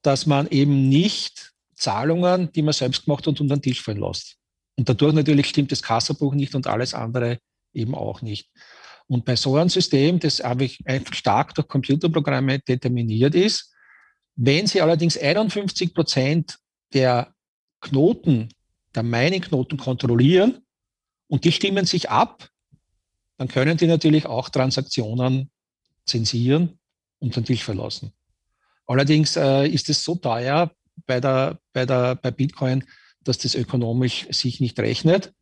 [0.04, 4.38] dass man eben nicht Zahlungen, die man selbst gemacht hat, unter den Tisch fallen lässt.
[4.76, 7.40] Und dadurch natürlich stimmt das Kassabuch nicht und alles andere
[7.74, 8.50] eben auch nicht.
[9.08, 13.74] Und bei so einem System, das einfach stark durch Computerprogramme determiniert ist,
[14.36, 16.58] wenn Sie allerdings 51 Prozent
[16.94, 17.34] der
[17.82, 18.50] Knoten,
[18.96, 20.60] der Mining-Knoten kontrollieren
[21.28, 22.50] und die stimmen sich ab,
[23.38, 25.52] dann können die natürlich auch Transaktionen
[26.06, 26.80] zensieren
[27.20, 28.14] und den Tisch verlassen.
[28.88, 30.72] Allerdings äh, ist es so teuer
[31.06, 32.84] bei, der, bei, der, bei Bitcoin,
[33.22, 35.34] dass das ökonomisch sich nicht rechnet.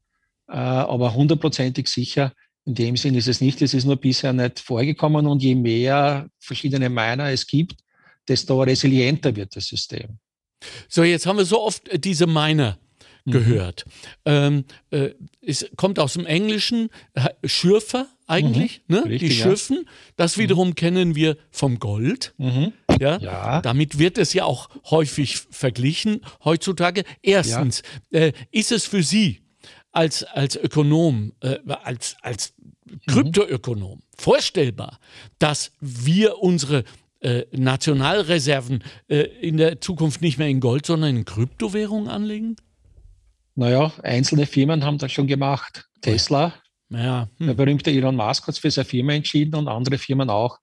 [0.48, 2.34] Äh, aber hundertprozentig sicher
[2.66, 3.62] in dem Sinn ist es nicht.
[3.62, 7.76] Es ist nur bisher nicht vorgekommen und je mehr verschiedene Miner es gibt,
[8.28, 10.20] desto resilienter wird das System.
[10.88, 12.78] So, jetzt haben wir so oft diese Miner.
[13.26, 13.86] Gehört.
[13.86, 14.12] Mhm.
[14.26, 15.10] Ähm, äh,
[15.42, 16.90] es kommt aus dem Englischen,
[17.44, 18.96] Schürfer eigentlich, mhm.
[18.96, 19.06] ne?
[19.06, 19.78] Richtig, die Schürfen.
[19.78, 19.92] Ja.
[20.16, 20.76] Das wiederum mhm.
[20.76, 22.34] kennen wir vom Gold.
[22.38, 22.74] Mhm.
[23.00, 23.18] Ja?
[23.18, 23.62] ja?
[23.62, 27.04] Damit wird es ja auch häufig verglichen heutzutage.
[27.22, 28.20] Erstens, ja.
[28.20, 29.42] äh, ist es für Sie
[29.92, 32.54] als, als Ökonom, äh, als, als
[33.08, 34.04] Kryptoökonom mhm.
[34.18, 35.00] vorstellbar,
[35.40, 36.84] dass wir unsere
[37.20, 42.56] äh, Nationalreserven äh, in der Zukunft nicht mehr in Gold, sondern in Kryptowährungen anlegen?
[43.56, 45.86] Naja, einzelne Firmen haben das schon gemacht.
[46.02, 46.54] Tesla,
[46.90, 47.30] ja.
[47.38, 47.48] Hm.
[47.48, 50.58] der berühmte Elon Musk hat es für seine Firma entschieden und andere Firmen auch.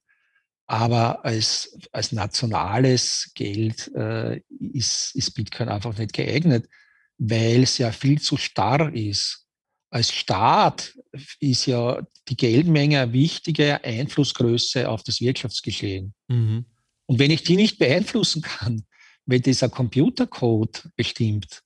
[0.66, 6.68] Aber als, als nationales Geld äh, ist, ist Bitcoin einfach nicht geeignet,
[7.16, 9.46] weil es ja viel zu starr ist.
[9.90, 10.94] Als Staat
[11.40, 16.12] ist ja die Geldmenge eine wichtige Einflussgröße auf das Wirtschaftsgeschehen.
[16.28, 16.66] Mhm.
[17.06, 18.84] Und wenn ich die nicht beeinflussen kann,
[19.24, 21.62] wenn dieser Computercode bestimmt,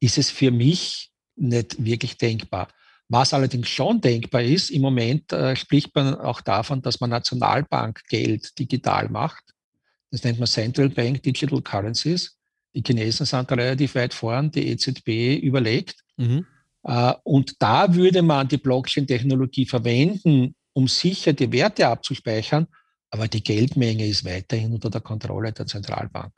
[0.00, 2.68] ist es für mich nicht wirklich denkbar.
[3.08, 8.58] Was allerdings schon denkbar ist, im Moment äh, spricht man auch davon, dass man Nationalbankgeld
[8.58, 9.44] digital macht.
[10.10, 12.36] Das nennt man Central Bank Digital Currencies.
[12.74, 15.96] Die Chinesen sind da relativ weit vorn, die EZB überlegt.
[16.16, 16.46] Mhm.
[16.82, 22.66] Äh, und da würde man die Blockchain-Technologie verwenden, um sicher die Werte abzuspeichern,
[23.10, 26.32] aber die Geldmenge ist weiterhin unter der Kontrolle der Zentralbank.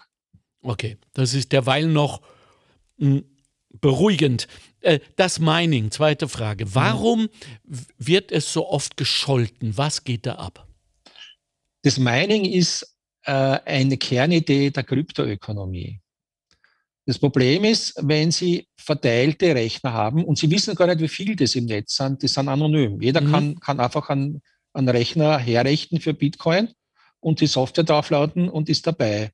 [0.60, 2.20] Okay, das ist derweil noch
[2.98, 3.24] hm,
[3.80, 4.48] beruhigend.
[4.80, 6.74] Äh, das Mining, zweite Frage.
[6.74, 7.28] Warum
[7.98, 9.76] wird es so oft gescholten?
[9.76, 10.66] Was geht da ab?
[11.82, 16.00] Das Mining ist äh, eine Kernidee der Kryptoökonomie.
[17.06, 21.36] Das Problem ist, wenn Sie verteilte Rechner haben und Sie wissen gar nicht, wie viel
[21.36, 23.00] das im Netz sind, die sind anonym.
[23.00, 23.32] Jeder mhm.
[23.32, 24.42] kann, kann einfach einen,
[24.74, 26.68] einen Rechner herrichten für Bitcoin
[27.20, 29.32] und die Software draufladen und ist dabei.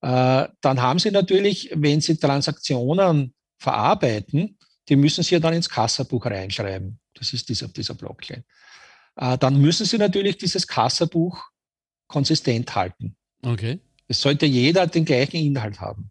[0.00, 5.68] Äh, dann haben Sie natürlich, wenn Sie Transaktionen verarbeiten, die müssen Sie ja dann ins
[5.68, 6.98] Kassabuch reinschreiben.
[7.14, 8.42] Das ist dieser, dieser Blockchain.
[9.16, 11.44] Äh, dann müssen Sie natürlich dieses Kassabuch
[12.08, 13.16] konsistent halten.
[13.42, 13.78] Okay.
[14.08, 16.10] Es sollte jeder den gleichen Inhalt haben.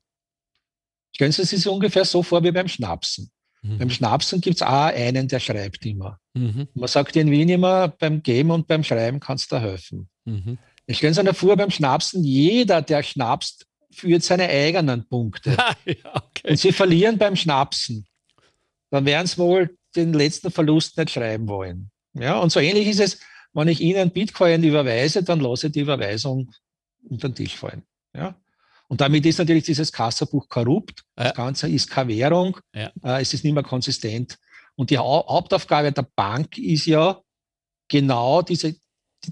[1.13, 3.31] Stellen Sie sich ungefähr so vor wie beim Schnapsen.
[3.61, 3.77] Mhm.
[3.79, 6.19] Beim Schnapsen gibt es auch einen, der schreibt immer.
[6.33, 6.67] Mhm.
[6.73, 10.09] Man sagt in Wien immer, beim Geben und beim Schreiben kannst du helfen.
[10.25, 10.57] Mhm.
[10.89, 15.51] Stellen Sie sich vor, beim Schnapsen, jeder, der schnapst, führt seine eigenen Punkte.
[15.85, 16.51] ja, okay.
[16.51, 18.05] Und sie verlieren beim Schnapsen.
[18.89, 21.91] Dann werden sie wohl den letzten Verlust nicht schreiben wollen.
[22.13, 23.19] Ja, und so ähnlich ist es,
[23.53, 26.51] wenn ich Ihnen Bitcoin überweise, dann lasse ich die Überweisung
[27.03, 27.83] unter den Tisch fallen.
[28.13, 28.35] Ja?
[28.87, 31.03] Und damit ist natürlich dieses Kassabuch korrupt.
[31.17, 31.25] Ja.
[31.25, 32.57] Das Ganze ist keine Währung.
[32.73, 32.91] Ja.
[33.03, 34.37] Äh, es ist nicht mehr konsistent.
[34.75, 37.19] Und die Hauptaufgabe der Bank ist ja
[37.87, 38.75] genau diese,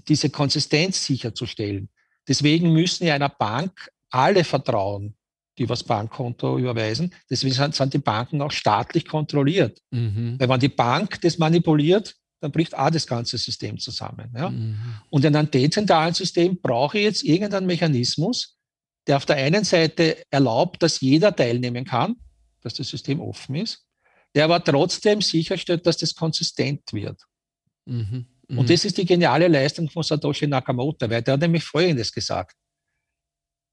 [0.08, 1.88] diese Konsistenz sicherzustellen.
[2.26, 5.16] Deswegen müssen ja einer Bank alle vertrauen,
[5.58, 7.14] die was Bankkonto überweisen.
[7.28, 9.80] Deswegen sind, sind die Banken auch staatlich kontrolliert.
[9.90, 10.36] Mhm.
[10.38, 14.32] Weil wenn die Bank das manipuliert, dann bricht auch das ganze System zusammen.
[14.36, 14.50] Ja?
[14.50, 14.76] Mhm.
[15.10, 18.56] Und in einem dezentralen System brauche ich jetzt irgendeinen Mechanismus,
[19.06, 22.16] der auf der einen Seite erlaubt, dass jeder teilnehmen kann,
[22.60, 23.84] dass das System offen ist,
[24.34, 27.20] der aber trotzdem sicherstellt, dass das konsistent wird.
[27.86, 28.26] Mhm.
[28.48, 28.66] Und mhm.
[28.66, 32.54] das ist die geniale Leistung von Satoshi Nakamoto, weil der hat nämlich Folgendes gesagt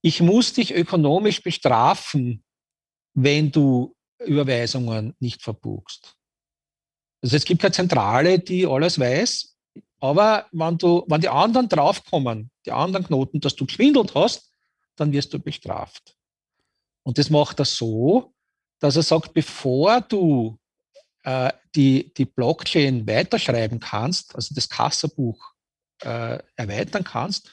[0.06, 2.44] ich muss dich ökonomisch bestrafen,
[3.16, 6.16] wenn du Überweisungen nicht verbuchst.
[7.24, 9.58] Also es gibt keine Zentrale, die alles weiß,
[10.00, 14.52] aber wenn, du, wenn die anderen draufkommen, die anderen Knoten, dass du geschwindelt hast,
[14.96, 16.16] dann wirst du bestraft.
[17.02, 18.32] Und das macht er so,
[18.78, 20.60] dass er sagt, bevor du
[21.24, 25.54] äh, die, die Blockchain weiterschreiben kannst, also das Kassabuch
[26.04, 27.50] äh, erweitern kannst,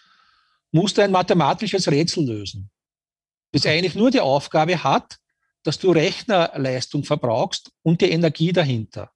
[0.72, 2.70] musst du ein mathematisches Rätsel lösen,
[3.52, 5.18] das eigentlich nur die Aufgabe hat,
[5.62, 9.12] dass du Rechnerleistung verbrauchst und die Energie dahinter.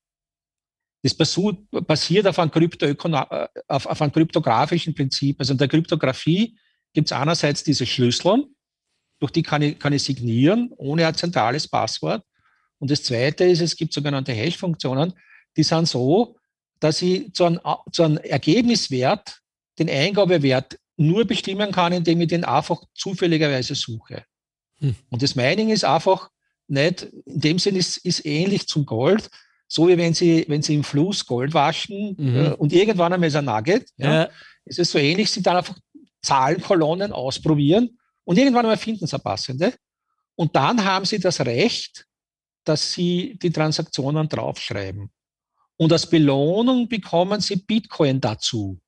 [1.02, 2.50] Das basiert auf einem,
[3.68, 5.38] auf, auf einem kryptografischen Prinzip.
[5.38, 6.58] Also in der Kryptographie
[6.92, 8.46] gibt es einerseits diese Schlüssel,
[9.18, 12.24] durch die kann ich, kann ich signieren, ohne ein zentrales Passwort.
[12.78, 15.14] Und das Zweite ist, es gibt sogenannte Hash-Funktionen,
[15.56, 16.36] die sind so,
[16.80, 17.60] dass ich zu einem,
[17.92, 19.40] zu einem Ergebniswert
[19.78, 24.24] den Eingabewert nur bestimmen kann, indem ich den einfach zufälligerweise suche.
[24.78, 24.94] Hm.
[25.10, 26.30] Und das Mining ist einfach
[26.68, 29.30] nicht, in dem Sinne ist, ist ähnlich zum Gold,
[29.68, 32.36] so wie wenn Sie, wenn Sie im Fluss Gold waschen mhm.
[32.36, 34.28] äh, und irgendwann einmal ist ein Nugget, ja, ja.
[34.64, 35.76] ist es so ähnlich, Sie dann einfach
[36.22, 39.74] Zahlenkolonnen ausprobieren und irgendwann einmal finden Sie eine passende.
[40.34, 42.06] Und dann haben Sie das Recht,
[42.64, 45.10] dass Sie die Transaktionen draufschreiben.
[45.76, 48.78] Und als Belohnung bekommen Sie Bitcoin dazu.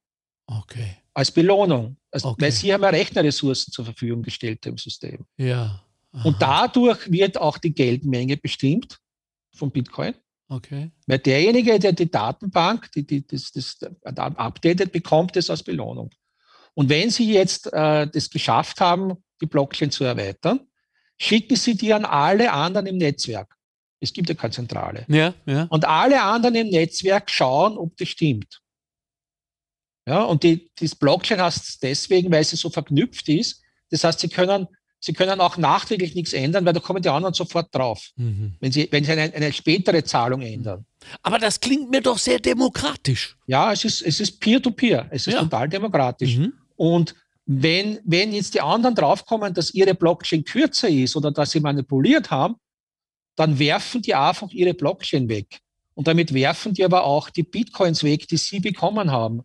[0.46, 0.96] Okay.
[1.14, 1.96] Als Belohnung.
[2.10, 2.44] Also, okay.
[2.44, 5.26] Weil sie haben ja Rechnerressourcen zur Verfügung gestellt im System.
[5.36, 5.84] Ja.
[6.12, 6.24] Aha.
[6.26, 8.98] Und dadurch wird auch die Geldmenge bestimmt
[9.54, 10.14] von Bitcoin.
[10.48, 10.90] Okay.
[11.06, 16.10] Weil derjenige, der die Datenbank, die, die das, das, updatet, bekommt es als Belohnung.
[16.74, 20.60] Und wenn Sie jetzt äh, das geschafft haben, die Blockchain zu erweitern,
[21.18, 23.54] schicken Sie die an alle anderen im Netzwerk.
[24.00, 25.04] Es gibt ja keine Zentrale.
[25.08, 25.64] Ja, ja.
[25.64, 28.60] Und alle anderen im Netzwerk schauen, ob das stimmt.
[30.08, 33.60] Ja, und die, das Blockchain heißt deswegen, weil sie so verknüpft ist.
[33.90, 34.66] Das heißt, sie können,
[35.00, 38.54] sie können auch nachträglich nichts ändern, weil da kommen die anderen sofort drauf, Mhm.
[38.60, 40.86] wenn sie, wenn sie eine, eine spätere Zahlung ändern.
[41.22, 43.36] Aber das klingt mir doch sehr demokratisch.
[43.46, 45.08] Ja, es ist, es ist Peer-to-Peer.
[45.10, 45.40] Es ist Ja.
[45.42, 46.36] total demokratisch.
[46.38, 46.54] Mhm.
[46.76, 51.60] Und wenn, wenn jetzt die anderen draufkommen, dass ihre Blockchain kürzer ist oder dass sie
[51.60, 52.56] manipuliert haben,
[53.36, 55.60] dann werfen die einfach ihre Blockchain weg.
[55.94, 59.42] Und damit werfen die aber auch die Bitcoins weg, die sie bekommen haben.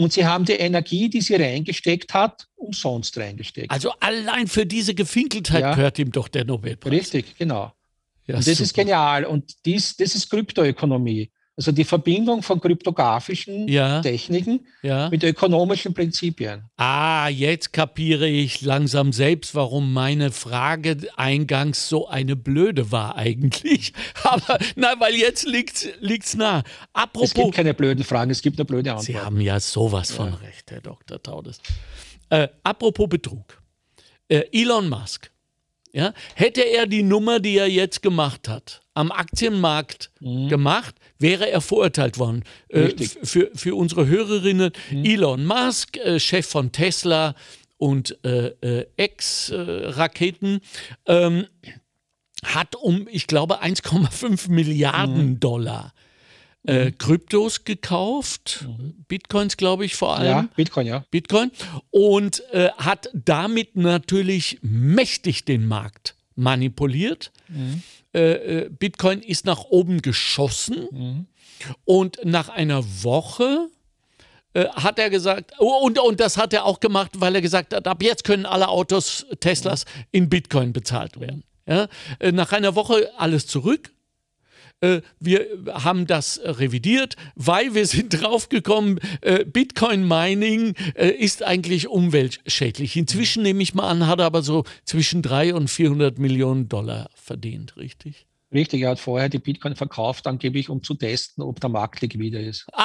[0.00, 3.70] Und sie haben die Energie, die sie reingesteckt hat, umsonst reingesteckt.
[3.70, 5.74] Also allein für diese Gefinkeltheit Ja.
[5.74, 6.90] gehört ihm doch der Nobelpreis.
[6.90, 7.72] Richtig, genau.
[8.26, 8.82] Ja, Und das ist super.
[8.84, 9.26] genial.
[9.26, 11.30] Und dies, das ist Kryptoökonomie.
[11.60, 15.10] Also die Verbindung von kryptografischen Ja, Techniken ja.
[15.10, 16.62] mit ökonomischen Prinzipien.
[16.78, 23.92] Ah, jetzt kapiere ich langsam selbst, warum meine Frage eingangs so eine blöde war eigentlich.
[24.24, 26.60] Aber na, weil jetzt liegt's, liegt's nah.
[26.60, 29.26] Es Apropos, gibt keine blöden Fragen, es gibt nur blöde Sie Antworten.
[29.26, 31.22] haben ja sowas von recht, Herr Dr.
[31.22, 31.60] Taudes.
[32.30, 33.60] Äh, apropos Betrug.
[34.28, 35.30] Äh, Elon Musk,
[35.92, 41.60] ja, hätte er die Nummer, die er jetzt gemacht hat, am Aktienmarkt gemacht, wäre er
[41.60, 42.44] verurteilt worden.
[42.68, 42.90] Äh,
[43.22, 47.34] für, für unsere Hörerinnen, Elon Musk, äh, Chef von Tesla
[47.76, 50.60] und äh, äh, Ex-Raketen,
[51.06, 51.46] ähm,
[52.44, 56.09] hat um, ich glaube, 1,5 Milliarden Dollar äh,
[56.66, 58.66] Kryptos gekauft,
[59.08, 60.28] Bitcoins, glaube ich, vor allem.
[60.30, 61.04] Ja, Bitcoin, ja.
[61.10, 61.50] Bitcoin
[61.90, 67.32] und äh, hat damit natürlich mächtig den Markt manipuliert.
[68.12, 68.32] Äh,
[68.64, 71.26] äh, Bitcoin ist nach oben geschossen
[71.84, 73.68] und nach einer Woche
[74.52, 77.74] äh, hat er gesagt, oh, und, und das hat er auch gemacht, weil er gesagt
[77.74, 81.44] hat, ab jetzt können alle Autos Teslas in Bitcoin bezahlt werden.
[81.66, 81.88] Ja?
[82.18, 83.92] Äh, nach einer Woche alles zurück.
[84.80, 91.42] Äh, wir haben das äh, revidiert, weil wir sind draufgekommen, äh, Bitcoin Mining äh, ist
[91.42, 92.96] eigentlich umweltschädlich.
[92.96, 97.10] Inzwischen nehme ich mal an, hat er aber so zwischen 300 und 400 Millionen Dollar
[97.14, 98.26] verdient, richtig?
[98.52, 102.40] Richtig, er hat vorher die Bitcoin verkauft, angeblich um zu testen, ob der Markt liquide
[102.40, 102.66] ist.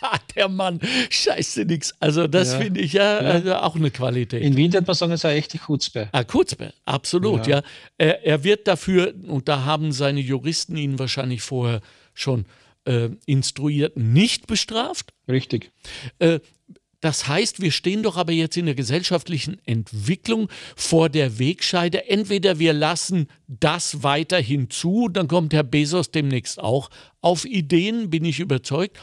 [0.00, 1.92] Ah, der Mann, scheiße nix.
[1.98, 2.58] Also das Ja.
[2.60, 3.28] finde ich ja, Ja.
[3.30, 4.42] Also auch eine Qualität.
[4.42, 6.08] In Wien würde man sagen, es ist eine echte Chutzpe.
[6.12, 7.58] Ah, Kurzbe, absolut, ja.
[7.58, 7.62] Ja.
[7.98, 11.80] Er, er wird dafür, und da haben seine Juristen ihn wahrscheinlich vorher
[12.14, 12.46] schon
[12.84, 15.12] äh, instruiert, nicht bestraft.
[15.28, 15.72] Richtig.
[16.20, 16.38] Äh,
[17.00, 22.08] das heißt, wir stehen doch aber jetzt in der gesellschaftlichen Entwicklung vor der Wegscheide.
[22.08, 28.24] Entweder wir lassen das weiterhin zu, dann kommt Herr Bezos demnächst auch auf Ideen, bin
[28.24, 28.98] ich überzeugt,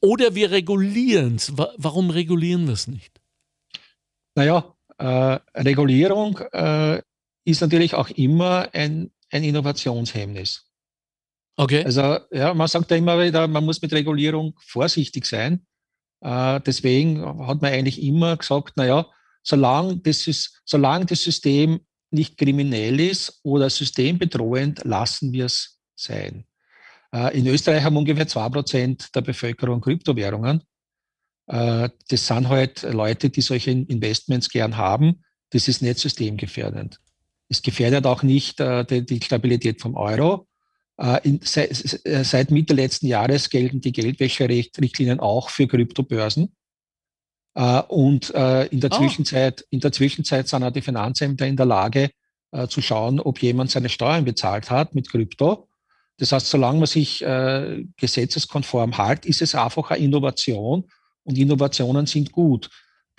[0.00, 1.52] oder wir regulieren es.
[1.56, 3.20] Warum regulieren wir es nicht?
[4.36, 7.02] Naja, äh, Regulierung äh,
[7.44, 10.70] ist natürlich auch immer ein, ein Innovationshemmnis.
[11.56, 11.84] Okay.
[11.84, 15.66] Also ja, man sagt ja immer wieder, man muss mit Regulierung vorsichtig sein.
[16.20, 19.06] Äh, deswegen hat man eigentlich immer gesagt, naja,
[19.42, 21.80] solange das, ist, solange das System
[22.10, 26.44] nicht kriminell ist oder systembedrohend, lassen wir es sein.
[27.12, 30.62] Äh, in Österreich haben ungefähr zwei Prozent der Bevölkerung Kryptowährungen.
[31.46, 35.24] Äh, das sind halt Leute, die solche Investments gern haben.
[35.50, 37.00] Das ist nicht systemgefährdend.
[37.48, 40.46] Es gefährdet auch nicht die Stabilität vom Euro.
[41.00, 46.54] Äh, in, seit, seit Mitte letzten Jahres gelten die Geldwäscherichtlinien auch für Kryptobörsen.
[47.54, 48.98] Äh, und äh, in, der Ah.
[48.98, 52.10] Zwischenzeit, in der Zwischenzeit sind auch die Finanzämter in der Lage
[52.52, 55.68] äh, zu schauen, ob jemand seine Steuern bezahlt hat mit Krypto.
[56.18, 60.84] Das heißt, solange man sich äh, gesetzeskonform hält, ist es einfach eine Innovation
[61.24, 62.68] und Innovationen sind gut.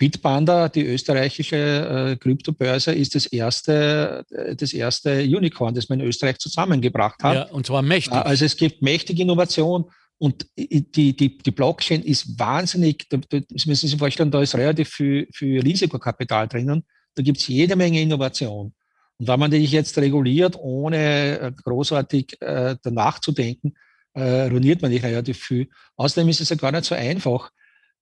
[0.02, 6.08] Bitpanda, die österreichische äh, Kryptobörse, ist das erste, äh, das erste Unicorn, das man in
[6.08, 7.34] Österreich zusammengebracht hat.
[7.36, 8.12] Ja, und zwar mächtig.
[8.12, 9.84] Äh, Also es gibt mächtige Innovation
[10.18, 14.56] und die, die, die Blockchain ist wahnsinnig, da, da, Sie müssen sich vorstellen, da ist
[14.56, 16.84] relativ viel, viel Risikokapital drinnen.
[17.14, 18.74] Da gibt es jede Menge Innovation.
[19.18, 23.74] Und wenn man die jetzt reguliert, ohne äh, großartig äh, danach zu denken,
[24.14, 25.68] äh, ruiniert man nicht relativ viel.
[25.94, 27.52] Außerdem ist es ja gar nicht so einfach,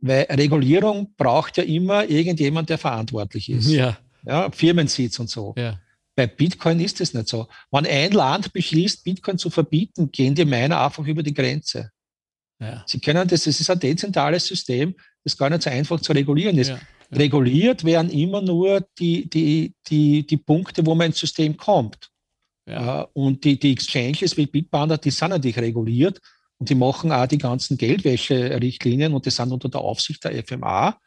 [0.00, 3.68] weil Regulierung braucht ja immer irgendjemand, der verantwortlich ist.
[3.70, 5.54] ja, Ja, Firmensitz und so.
[5.56, 5.78] ja.
[6.16, 7.46] Bei Bitcoin ist es nicht so.
[7.70, 11.90] Wenn ein Land beschließt, Bitcoin zu verbieten, gehen die Miner einfach über die Grenze.
[12.60, 12.82] ja.
[12.86, 14.94] Sie können das, das ist ein dezentrales System,
[15.24, 16.68] das gar nicht so einfach zu regulieren ist.
[16.68, 16.74] Ja,
[17.10, 17.16] ja.
[17.16, 22.10] Reguliert werden immer nur die, die, die, die Punkte, wo man ins System kommt.
[22.68, 23.02] Ja.
[23.02, 26.20] Äh, Und die, die Exchanges wie Bitpanda, die sind natürlich reguliert
[26.60, 31.00] und die machen auch die ganzen Geldwäsche-Richtlinien und die sind unter der Aufsicht der FMA.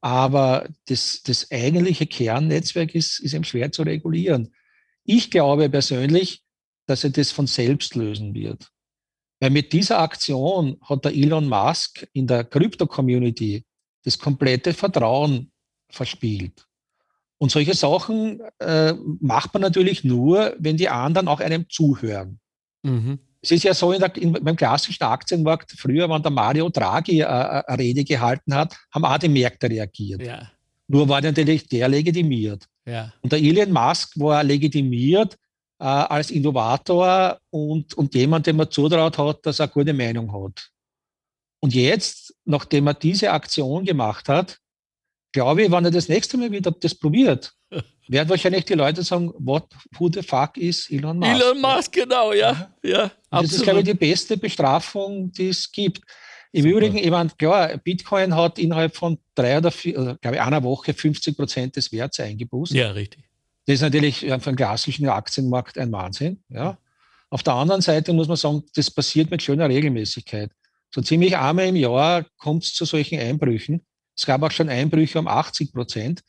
[0.00, 4.54] Aber das, das eigentliche Kernnetzwerk ist, ist eben schwer zu regulieren.
[5.02, 6.44] Ich glaube persönlich,
[6.86, 8.70] dass er das von selbst lösen wird.
[9.40, 13.64] Weil mit dieser Aktion hat der Elon Musk in der Krypto-Community
[14.04, 15.50] das komplette Vertrauen
[15.90, 16.66] verspielt.
[17.38, 22.38] Und solche Sachen äh, macht man natürlich nur, wenn die anderen auch einem zuhören.
[22.82, 23.18] Mhm.
[23.44, 27.20] Es ist ja so, in der, in, beim klassischen Aktienmarkt, früher, wenn der Mario Draghi
[27.20, 30.22] äh, äh, eine Rede gehalten hat, haben auch die Märkte reagiert.
[30.22, 30.50] Ja.
[30.88, 32.66] Nur war natürlich der legitimiert.
[32.86, 33.12] Ja.
[33.20, 35.36] Und der Elon Musk war legitimiert
[35.78, 40.32] äh, als Innovator und, und jemand, dem man zutraut hat, dass er eine gute Meinung
[40.32, 40.70] hat.
[41.60, 44.58] Und jetzt, nachdem er diese Aktion gemacht hat,
[45.32, 47.52] glaube ich, wenn er das nächste Mal wieder das probiert,
[48.08, 49.64] werden wahrscheinlich die Leute sagen, what,
[49.98, 51.30] who the fuck is Elon Musk?
[51.30, 52.70] Elon Musk, genau, ja.
[52.82, 56.02] ja, das ist, glaube ich, die beste Bestrafung, die es gibt.
[56.52, 56.76] Im Super.
[56.76, 60.62] Übrigen, ich meine, klar, Bitcoin hat innerhalb von drei oder vier, also, glaube ich, einer
[60.62, 62.72] Woche 50 Prozent des Werts eingeboost.
[62.72, 63.24] Ja, richtig.
[63.66, 66.42] Das ist natürlich für einen klassischen Aktienmarkt ein Wahnsinn.
[66.48, 66.78] Ja.
[67.30, 70.50] Auf der anderen Seite muss man sagen, das passiert mit schöner Regelmäßigkeit.
[70.94, 73.84] So ziemlich einmal im Jahr kommt es zu solchen Einbrüchen.
[74.16, 76.22] Es gab auch schon Einbrüche um 80 Prozent.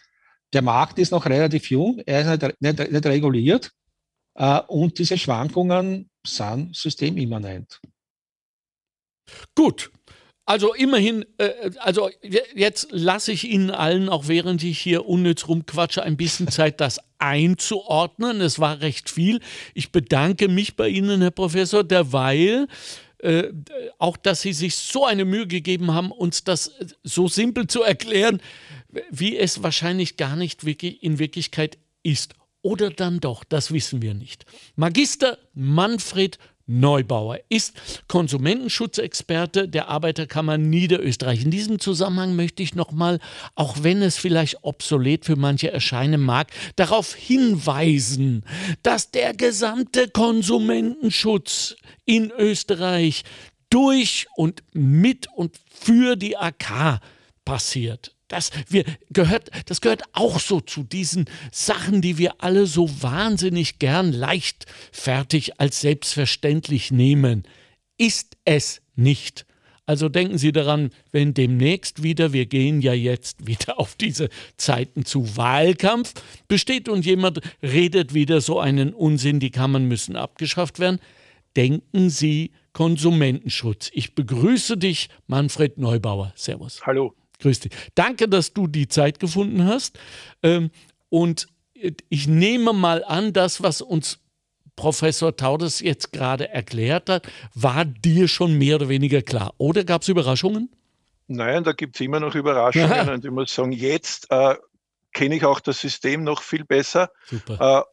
[0.53, 3.71] Der Markt ist noch relativ jung, er ist nicht, nicht, nicht reguliert
[4.35, 7.81] äh, und diese Schwankungen sind systemimmanent.
[9.55, 9.91] Gut,
[10.47, 12.09] also immerhin, äh, also
[12.53, 16.99] jetzt lasse ich Ihnen allen, auch während ich hier unnütz rumquatsche, ein bisschen Zeit, das
[17.17, 18.41] einzuordnen.
[18.41, 19.39] Es war recht viel.
[19.73, 22.67] Ich bedanke mich bei Ihnen, Herr Professor, derweil
[23.19, 23.45] äh,
[23.97, 26.71] auch, dass Sie sich so eine Mühe gegeben haben, uns das
[27.01, 28.39] so simpel zu erklären,
[29.09, 32.35] wie es wahrscheinlich gar nicht wirklich in Wirklichkeit ist.
[32.61, 34.45] Oder dann doch, das wissen wir nicht.
[34.75, 37.75] Magister Manfred Neubauer ist
[38.07, 41.43] Konsumentenschutzexperte der Arbeiterkammer Niederösterreich.
[41.43, 43.19] In diesem Zusammenhang möchte ich nochmal,
[43.53, 48.43] auch wenn es vielleicht obsolet für manche erscheinen mag, darauf hinweisen,
[48.81, 53.23] dass der gesamte Konsumentenschutz in Österreich
[53.69, 56.99] durch und mit und für die AK
[57.43, 58.14] passiert.
[58.27, 63.77] Das, wir, gehört, das gehört auch so zu diesen Sachen, die wir alle so wahnsinnig
[63.77, 67.43] gern leichtfertig als selbstverständlich nehmen.
[67.97, 69.45] Ist es nicht.
[69.87, 75.05] Also denken Sie daran, wenn demnächst wieder, wir gehen ja jetzt wieder auf diese Zeiten
[75.05, 76.13] zu Wahlkampf,
[76.47, 80.99] besteht und jemand redet wieder so einen Unsinn, die Kammern müssen abgeschafft werden,
[81.55, 83.91] denken Sie Konsumentenschutz.
[83.93, 86.33] Ich begrüße dich, Manfred Neubauer.
[86.35, 86.81] Servus.
[86.85, 87.13] Hallo.
[87.39, 87.71] Grüß dich.
[87.95, 89.99] Danke, dass du die Zeit gefunden hast.
[90.43, 90.71] Ähm,
[91.09, 91.47] und
[92.09, 94.19] ich nehme mal an, das, was uns
[94.75, 99.53] Professor Taudes jetzt gerade erklärt hat, war dir schon mehr oder weniger klar.
[99.57, 100.69] Oder gab es Überraschungen?
[101.27, 103.09] Nein, da gibt es immer noch Überraschungen.
[103.09, 104.55] und ich muss sagen, jetzt äh,
[105.13, 107.09] kenne ich auch das System noch viel besser.
[107.25, 107.79] Super.
[107.79, 107.83] Äh,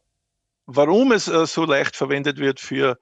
[0.65, 2.97] warum es äh, so leicht verwendet wird für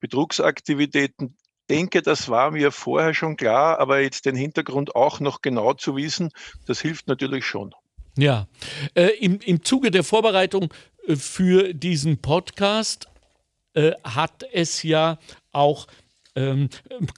[0.00, 1.36] Betrugsaktivitäten,
[1.72, 5.96] denke, das war mir vorher schon klar, aber jetzt den Hintergrund auch noch genau zu
[5.96, 6.30] wissen,
[6.66, 7.74] das hilft natürlich schon.
[8.16, 8.46] Ja,
[8.94, 10.72] äh, im, im Zuge der Vorbereitung
[11.06, 13.08] äh, für diesen Podcast
[13.72, 15.18] äh, hat es ja
[15.52, 15.86] auch
[16.34, 16.68] ähm,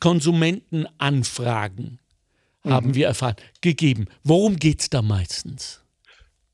[0.01, 1.99] Konsumentenanfragen,
[2.63, 2.73] mhm.
[2.73, 4.07] haben wir erfahren, gegeben.
[4.23, 5.84] Worum geht es da meistens?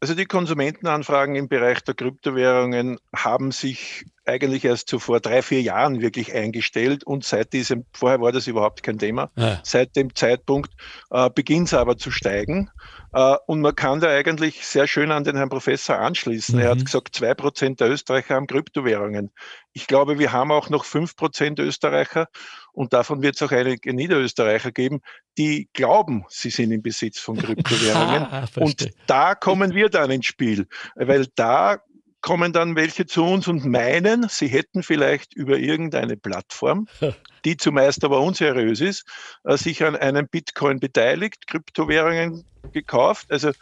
[0.03, 5.61] Also die Konsumentenanfragen im Bereich der Kryptowährungen haben sich eigentlich erst so vor drei, vier
[5.61, 9.61] Jahren wirklich eingestellt und seit diesem, vorher war das überhaupt kein Thema, ja.
[9.63, 10.73] seit dem Zeitpunkt
[11.11, 12.71] äh, beginnt es aber zu steigen.
[13.13, 16.57] Äh, und man kann da eigentlich sehr schön an den Herrn Professor anschließen.
[16.57, 16.61] Mhm.
[16.63, 16.85] Er hat mhm.
[16.85, 19.31] gesagt, zwei Prozent der Österreicher haben Kryptowährungen.
[19.73, 22.29] Ich glaube, wir haben auch noch fünf Prozent Österreicher
[22.73, 25.01] und davon wird es auch einige Niederösterreicher geben,
[25.39, 28.49] die glauben, sie sind im Besitz von Kryptowährungen.
[28.57, 31.79] und da kommen wir dann ins Spiel, weil da
[32.21, 36.87] kommen dann welche zu uns und meinen, sie hätten vielleicht über irgendeine Plattform,
[37.45, 39.05] die zumeist aber unseriös ist,
[39.45, 43.31] äh, sich an einem Bitcoin beteiligt, Kryptowährungen gekauft.
[43.31, 43.53] Also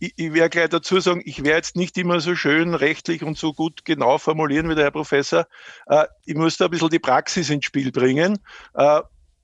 [0.00, 3.38] ich, ich werde gleich dazu sagen, ich werde jetzt nicht immer so schön rechtlich und
[3.38, 5.46] so gut genau formulieren wie der Herr Professor.
[5.86, 8.38] Äh, ich muss da ein bisschen die Praxis ins Spiel bringen.
[8.74, 9.00] Äh,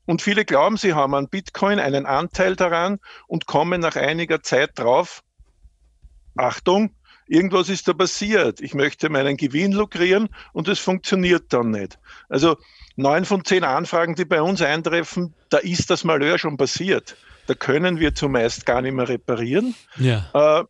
[0.07, 4.71] und viele glauben, sie haben an Bitcoin einen Anteil daran und kommen nach einiger Zeit
[4.77, 5.23] drauf,
[6.37, 6.95] Achtung,
[7.27, 8.61] irgendwas ist da passiert.
[8.61, 11.99] Ich möchte meinen Gewinn lukrieren und es funktioniert dann nicht.
[12.29, 12.57] Also
[12.97, 17.17] neun von zehn Anfragen, die bei uns eintreffen, da ist das Malheur schon passiert.
[17.47, 19.75] Da können wir zumeist gar nicht mehr reparieren.
[19.99, 20.61] Ja.
[20.61, 20.65] Äh,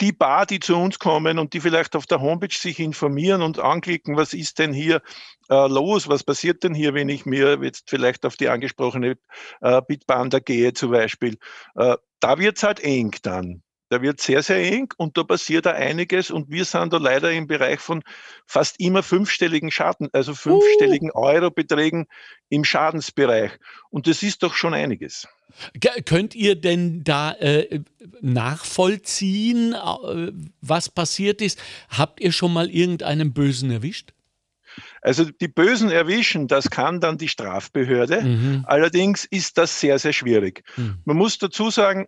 [0.00, 3.58] die paar, die zu uns kommen und die vielleicht auf der Homepage sich informieren und
[3.58, 5.02] anklicken, was ist denn hier
[5.48, 9.18] äh, los, was passiert denn hier, wenn ich mir jetzt vielleicht auf die angesprochene
[9.60, 11.36] äh, Bitbanda gehe zum Beispiel,
[11.74, 13.62] äh, da wird es halt eng dann.
[13.90, 17.32] Der wird sehr, sehr eng und da passiert da einiges und wir sind da leider
[17.32, 18.02] im Bereich von
[18.46, 21.20] fast immer fünfstelligen Schaden, also fünfstelligen uh.
[21.20, 22.06] Eurobeträgen
[22.48, 23.52] im Schadensbereich.
[23.90, 25.26] Und das ist doch schon einiges.
[26.04, 27.80] Könnt ihr denn da äh,
[28.20, 31.60] nachvollziehen, äh, was passiert ist?
[31.88, 34.12] Habt ihr schon mal irgendeinen Bösen erwischt?
[35.02, 38.22] Also die Bösen erwischen, das kann dann die Strafbehörde.
[38.22, 38.64] Mhm.
[38.66, 40.62] Allerdings ist das sehr, sehr schwierig.
[40.76, 40.98] Mhm.
[41.04, 42.06] Man muss dazu sagen,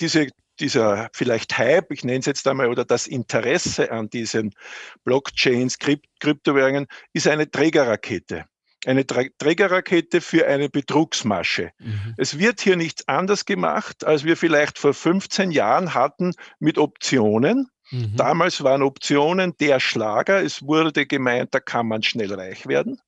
[0.00, 0.28] diese
[0.60, 4.54] dieser vielleicht Hype, ich nenne es jetzt einmal, oder das Interesse an diesen
[5.04, 8.46] Blockchains, Krypt Kryptowährungen, ist eine Trägerrakete.
[8.84, 11.72] Eine Trägerrakete für eine Betrugsmasche.
[11.78, 12.14] Mhm.
[12.18, 17.68] Es wird hier nichts anders gemacht, als wir vielleicht vor 15 Jahren hatten mit Optionen.
[17.90, 18.16] Mhm.
[18.16, 20.42] Damals waren Optionen der Schlager.
[20.42, 23.00] Es wurde gemeint, da kann man schnell reich werden.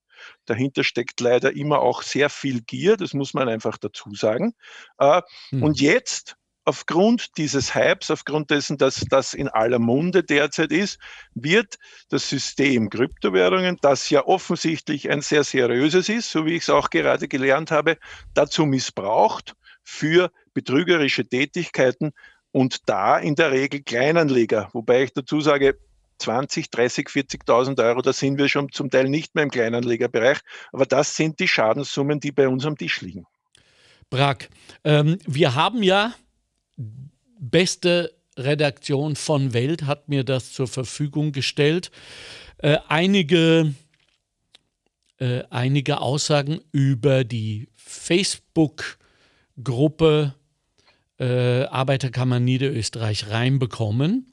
[0.46, 4.54] Dahinter steckt leider immer auch sehr viel Gier, das muss man einfach dazu sagen.
[4.98, 5.62] Äh, mhm.
[5.62, 6.37] Und jetzt
[6.68, 10.98] aufgrund dieses Hypes, aufgrund dessen, dass das in aller Munde derzeit ist,
[11.34, 11.76] wird
[12.10, 16.90] das System Kryptowährungen, das ja offensichtlich ein sehr seriöses ist, so wie ich es auch
[16.90, 17.96] gerade gelernt habe,
[18.34, 22.12] dazu missbraucht für betrügerische Tätigkeiten
[22.52, 25.78] und da in der Regel Kleinanleger, wobei ich dazu sage,
[26.18, 30.40] 20, 30, 40.000 Euro, da sind wir schon zum Teil nicht mehr im Kleinanlegerbereich,
[30.72, 33.24] aber das sind die Schadenssummen, die bei uns am Tisch liegen.
[34.10, 34.50] Brack,
[34.84, 36.12] ähm, wir haben ja
[37.38, 41.90] beste Redaktion von Welt hat mir das zur Verfügung gestellt.
[42.58, 43.74] Äh, einige,
[45.18, 50.34] äh, einige Aussagen über die Facebook-Gruppe
[51.18, 54.32] äh, Arbeiterkammer Niederösterreich reinbekommen.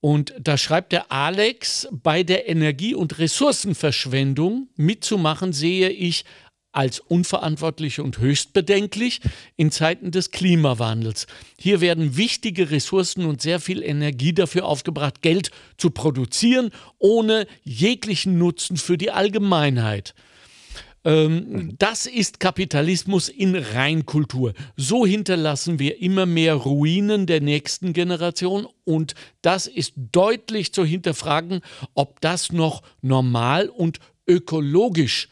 [0.00, 6.26] Und da schreibt der Alex, bei der Energie- und Ressourcenverschwendung mitzumachen sehe ich
[6.74, 9.20] als unverantwortlich und höchst bedenklich
[9.56, 11.26] in Zeiten des Klimawandels.
[11.58, 18.38] Hier werden wichtige Ressourcen und sehr viel Energie dafür aufgebracht, Geld zu produzieren, ohne jeglichen
[18.38, 20.14] Nutzen für die Allgemeinheit.
[21.04, 24.54] Ähm, das ist Kapitalismus in Reinkultur.
[24.76, 31.60] So hinterlassen wir immer mehr Ruinen der nächsten Generation und das ist deutlich zu hinterfragen,
[31.94, 35.28] ob das noch normal und ökologisch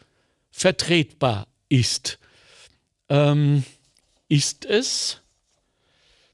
[0.53, 2.19] vertretbar ist.
[3.09, 3.63] Ähm,
[4.29, 5.21] ist es,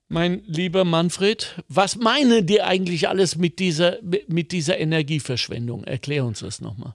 [0.10, 1.56] mein lieber Manfred?
[1.68, 3.98] Was meinen die eigentlich alles mit dieser,
[4.28, 5.86] mit dieser Energieverschwendung?
[5.86, 6.94] Erklär uns das nochmal.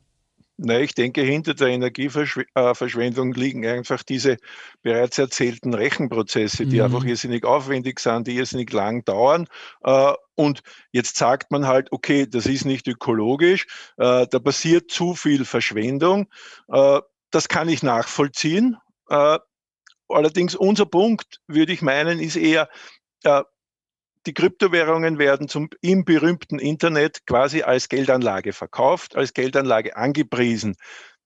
[0.57, 4.37] Na, ich denke, hinter der Energieverschwendung liegen einfach diese
[4.83, 6.83] bereits erzählten Rechenprozesse, die mhm.
[6.83, 9.49] einfach irrsinnig aufwendig sind, die irrsinnig lang dauern.
[9.83, 10.62] Äh, und
[10.93, 13.66] jetzt sagt man halt, okay, das ist nicht ökologisch,
[13.97, 16.29] äh, da passiert zu viel Verschwendung.
[17.35, 18.76] Das kann ich nachvollziehen.
[19.09, 19.39] Äh,
[20.09, 22.68] allerdings unser Punkt, würde ich meinen, ist eher,
[23.24, 23.43] äh,
[24.24, 30.76] die Kryptowährungen werden zum, im berühmten Internet quasi als Geldanlage verkauft, als Geldanlage angepriesen.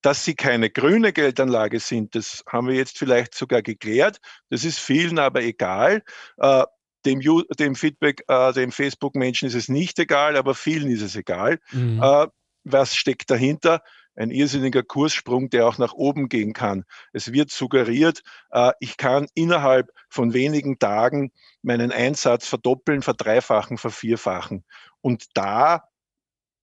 [0.01, 4.17] Dass sie keine grüne Geldanlage sind, das haben wir jetzt vielleicht sogar geklärt.
[4.49, 6.01] Das ist vielen aber egal.
[6.37, 6.63] Äh,
[7.05, 7.21] dem,
[7.59, 11.59] dem, Feedback, äh, dem Facebook-Menschen ist es nicht egal, aber vielen ist es egal.
[11.71, 12.01] Mhm.
[12.01, 12.25] Äh,
[12.63, 13.83] was steckt dahinter?
[14.19, 16.83] Ein irrsinniger Kurssprung, der auch nach oben gehen kann.
[17.13, 24.65] Es wird suggeriert, äh, ich kann innerhalb von wenigen Tagen meinen Einsatz verdoppeln, verdreifachen, vervierfachen.
[25.01, 25.85] Und da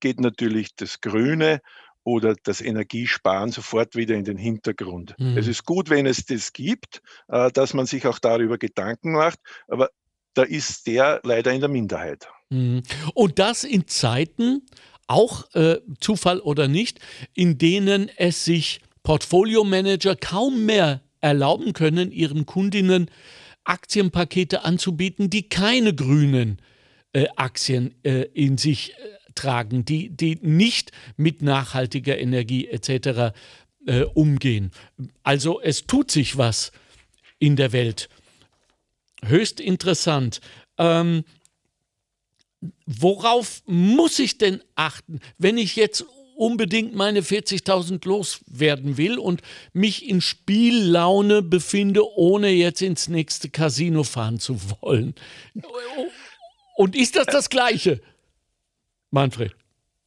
[0.01, 1.63] geht natürlich das Grüne
[2.05, 5.15] oder das Energiesparen sofort wieder in den Hintergrund.
[5.19, 5.39] Mhm.
[5.39, 9.41] Es ist gut, wenn es das gibt, äh, dass man sich auch darüber Gedanken macht,
[9.67, 9.89] aber
[10.35, 12.29] da ist der leider in der Minderheit.
[12.51, 12.83] Mhm.
[13.15, 14.67] Und das in Zeiten,
[15.07, 17.01] auch äh, Zufall oder nicht,
[17.35, 23.11] in denen es sich Portfolio-Manager kaum mehr erlauben können, ihren Kundinnen
[23.65, 26.59] Aktienpakete anzubieten, die keine grünen
[27.13, 28.95] äh, Aktien äh, in sich äh,
[29.35, 33.35] tragen, die, die nicht mit nachhaltiger Energie etc.
[33.87, 34.73] Äh, umgehen.
[35.23, 36.73] Also es tut sich was
[37.39, 38.09] in der Welt.
[39.25, 40.41] Höchst interessant.
[40.79, 41.25] Ähm,
[42.87, 46.05] worauf muss ich denn achten, wenn ich jetzt
[46.37, 49.43] unbedingt meine 40.000 loswerden will und
[49.73, 55.15] mich in Spiellaune befinde, ohne jetzt ins nächste Casino fahren zu wollen?
[56.77, 58.01] Und ist das das Gleiche,
[59.11, 59.55] Manfred?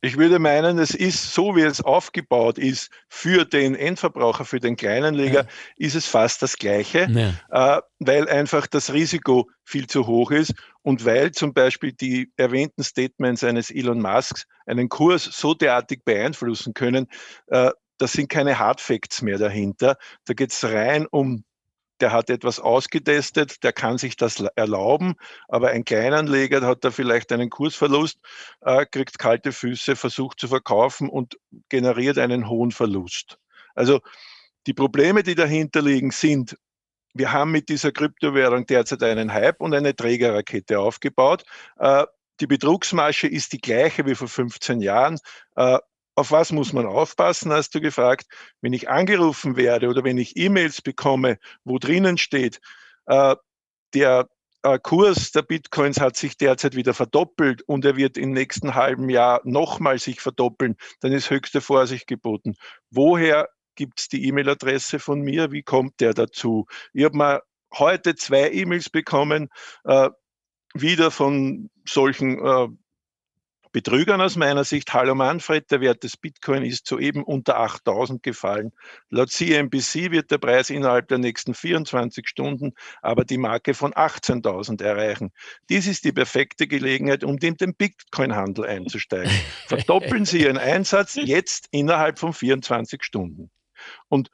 [0.02, 4.78] Ich würde meinen, es ist so, wie es aufgebaut ist für den Endverbraucher, für den
[4.78, 5.48] Kleinanleger, ja.
[5.76, 7.10] ist es fast das Gleiche,
[7.52, 7.78] ja.
[7.78, 12.84] äh, weil einfach das Risiko viel zu hoch ist und weil zum Beispiel die erwähnten
[12.84, 17.08] Statements eines Elon Musks einen Kurs so derartig beeinflussen können,
[17.48, 19.98] äh, das sind keine Hard Facts mehr dahinter.
[20.26, 21.44] Da geht es rein um
[22.00, 25.16] der hat etwas ausgetestet, der kann sich das erlauben,
[25.48, 28.20] aber ein Kleinanleger hat da vielleicht einen Kursverlust,
[28.62, 31.38] äh, kriegt kalte Füße, versucht zu verkaufen und
[31.70, 33.38] generiert einen hohen Verlust.
[33.76, 34.00] Also
[34.68, 36.58] die Probleme, die dahinter liegen, sind,
[37.20, 41.44] wir haben mit dieser Kryptowährung derzeit einen Hype und eine Trägerrakete aufgebaut.
[41.78, 42.06] Äh,
[42.40, 45.20] die Betrugsmasche ist die gleiche wie vor 15 Jahren.
[45.56, 45.78] Äh,
[46.16, 48.26] auf was muss man aufpassen, hast du gefragt.
[48.62, 52.62] Wenn ich angerufen werde oder wenn ich E-Mails bekomme, wo drinnen steht,
[53.06, 53.36] äh,
[53.94, 54.28] der
[54.84, 59.40] Kurs der Bitcoins hat sich derzeit wieder verdoppelt und er wird im nächsten halben Jahr
[59.46, 62.56] nochmal sich verdoppeln, dann ist höchste Vorsicht geboten.
[62.92, 63.48] Woher
[63.80, 65.54] gibt es die E-Mail-Adresse von mir?
[65.54, 66.66] Wie kommt der dazu?
[66.92, 67.42] Ich habe mal
[67.74, 69.48] heute zwei E-Mails bekommen,
[69.86, 70.10] äh,
[70.74, 72.68] wieder von solchen äh,
[73.72, 74.94] Betrügern aus meiner Sicht.
[74.94, 78.74] Hallo Manfred, der Wert des Bitcoin ist soeben unter 8000 gefallen.
[79.10, 84.84] Laut CNBC wird der Preis innerhalb der nächsten 24 Stunden aber die Marke von 18.000
[84.84, 85.32] erreichen.
[85.70, 89.32] Dies ist die perfekte Gelegenheit, um in den Bitcoin-Handel einzusteigen.
[89.68, 93.52] Verdoppeln Sie Ihren Einsatz jetzt innerhalb von 24 Stunden.
[94.08, 94.30] Und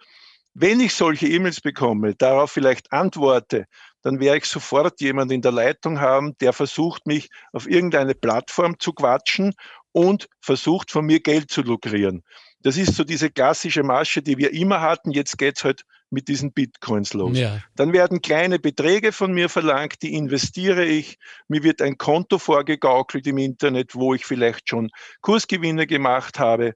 [0.54, 3.66] wenn ich solche E-Mails bekomme, darauf vielleicht antworte,
[4.04, 8.80] dann werde ich sofort jemand in der Leitung haben, der versucht, mich auf irgendeine Plattform
[8.80, 9.54] zu quatschen
[9.92, 12.24] und versucht, von mir Geld zu lukrieren.
[12.62, 15.12] Das ist so diese klassische Masche, die wir immer hatten.
[15.12, 17.38] Jetzt geht es halt mit diesen Bitcoins los.
[17.38, 17.62] Ja.
[17.76, 21.18] Dann werden kleine Beträge von mir verlangt, die investiere ich.
[21.48, 24.90] Mir wird ein Konto vorgegaukelt im Internet, wo ich vielleicht schon
[25.22, 26.74] Kursgewinne gemacht habe.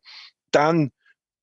[0.51, 0.91] Dann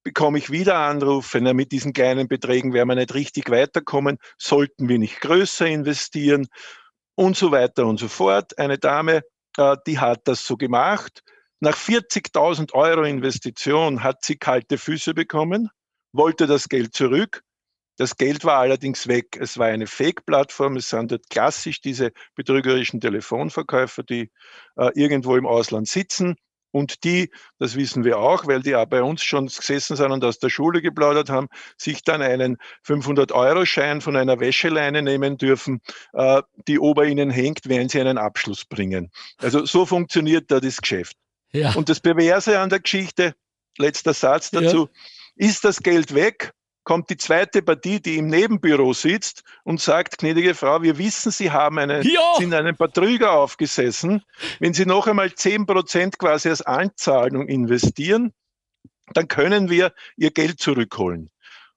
[0.07, 4.89] bekomme ich wieder Anrufe, na, mit diesen kleinen Beträgen werden wir nicht richtig weiterkommen, sollten
[4.89, 6.47] wir nicht größer investieren
[7.17, 8.57] und so weiter und so fort.
[8.57, 9.23] Eine Dame,
[9.57, 11.25] äh, die hat das so gemacht.
[11.59, 15.71] Nach 40.000 Euro Investition hat sie kalte Füße bekommen,
[16.13, 17.43] wollte das Geld zurück.
[17.97, 19.37] Das Geld war allerdings weg.
[19.41, 20.77] Es war eine Fake-Plattform.
[20.77, 24.31] Es sind dort klassisch diese betrügerischen Telefonverkäufer, die
[24.77, 26.37] äh, irgendwo im Ausland sitzen
[26.71, 30.25] und die, das wissen wir auch, weil die auch bei uns schon gesessen sind und
[30.25, 35.81] aus der Schule geplaudert haben, sich dann einen 500-Euro-Schein von einer Wäscheleine nehmen dürfen,
[36.13, 39.11] äh, die ober ihnen hängt, wenn sie einen Abschluss bringen.
[39.39, 41.17] Also so funktioniert da das Geschäft.
[41.53, 41.75] Ja.
[41.75, 43.35] Und das Perverse an der Geschichte,
[43.79, 44.89] letzter Satz dazu,
[45.37, 45.49] ja.
[45.49, 46.53] ist das Geld weg,
[46.87, 51.51] kommt die zweite Partie, die im Nebenbüro sitzt und sagt, gnädige Frau, wir wissen, Sie
[51.51, 52.37] haben eine, ja.
[52.39, 54.23] sind einen Betrüger aufgesessen.
[54.61, 58.33] Wenn Sie noch einmal 10 Prozent quasi als Anzahlung investieren,
[59.13, 61.31] dann können wir Ihr Geld zurückholen.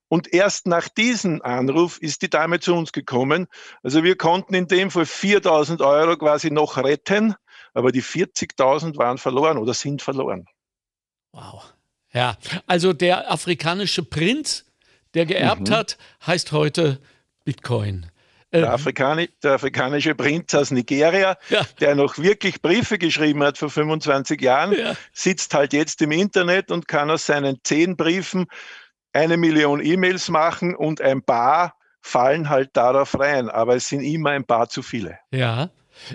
[0.10, 3.48] Und erst nach diesem Anruf ist die Dame zu uns gekommen.
[3.82, 7.34] Also wir konnten in dem Fall 4000 Euro quasi noch retten,
[7.74, 10.46] aber die 40.000 waren verloren oder sind verloren.
[11.32, 11.74] Wow.
[12.14, 12.38] Ja,
[12.68, 14.69] also der afrikanische Prinz
[15.14, 15.74] der geerbt mhm.
[15.74, 17.00] hat, heißt heute
[17.46, 18.08] Bitcoin.
[18.52, 21.66] Der, ähm, Afrikani der, afrikanische Prinz aus Nigeria, ja.
[21.80, 24.96] der noch wirklich Briefe geschrieben hat vor 25 Jahren, ja.
[25.14, 28.48] sitzt halt jetzt im Internet und kann aus seinen zehn Briefen
[29.14, 34.32] eine Million E-Mails machen und ein paar fallen halt darauf rein, aber es sind immer
[34.32, 35.20] ein paar zu viele.
[35.32, 35.70] Ja.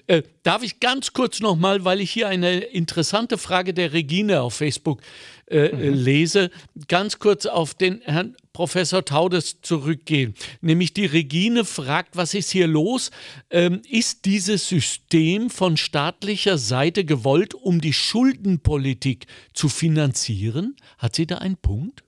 [0.07, 4.55] Äh, darf ich ganz kurz nochmal, weil ich hier eine interessante Frage der Regine auf
[4.55, 5.03] Facebook
[5.47, 5.95] äh, mhm.
[5.95, 6.51] lese,
[6.89, 10.35] ganz kurz auf den Herrn Professor Taudes zurückgehen.
[10.61, 13.11] Nämlich die Regine fragt, was ist hier los?
[13.51, 20.77] Ähm, ist dieses System von staatlicher Seite gewollt, um die Schuldenpolitik zu finanzieren?
[20.99, 22.05] Hat sie da einen Punkt?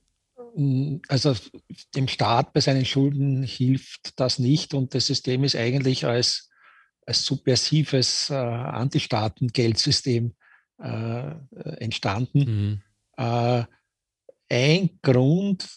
[1.08, 1.34] Also
[1.94, 6.48] dem Staat bei seinen Schulden hilft das nicht und das System ist eigentlich als
[7.06, 10.34] als subversives äh, Antistaaten-Geldsystem
[10.82, 11.34] äh,
[11.78, 12.82] entstanden.
[13.16, 13.16] Mhm.
[13.16, 13.64] Äh,
[14.48, 15.68] ein Grund,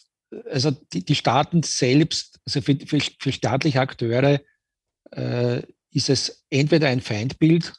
[0.49, 4.41] also die, die, Staaten selbst, also für, für, für staatliche Akteure
[5.11, 5.61] äh,
[5.91, 7.73] ist es entweder ein Feindbild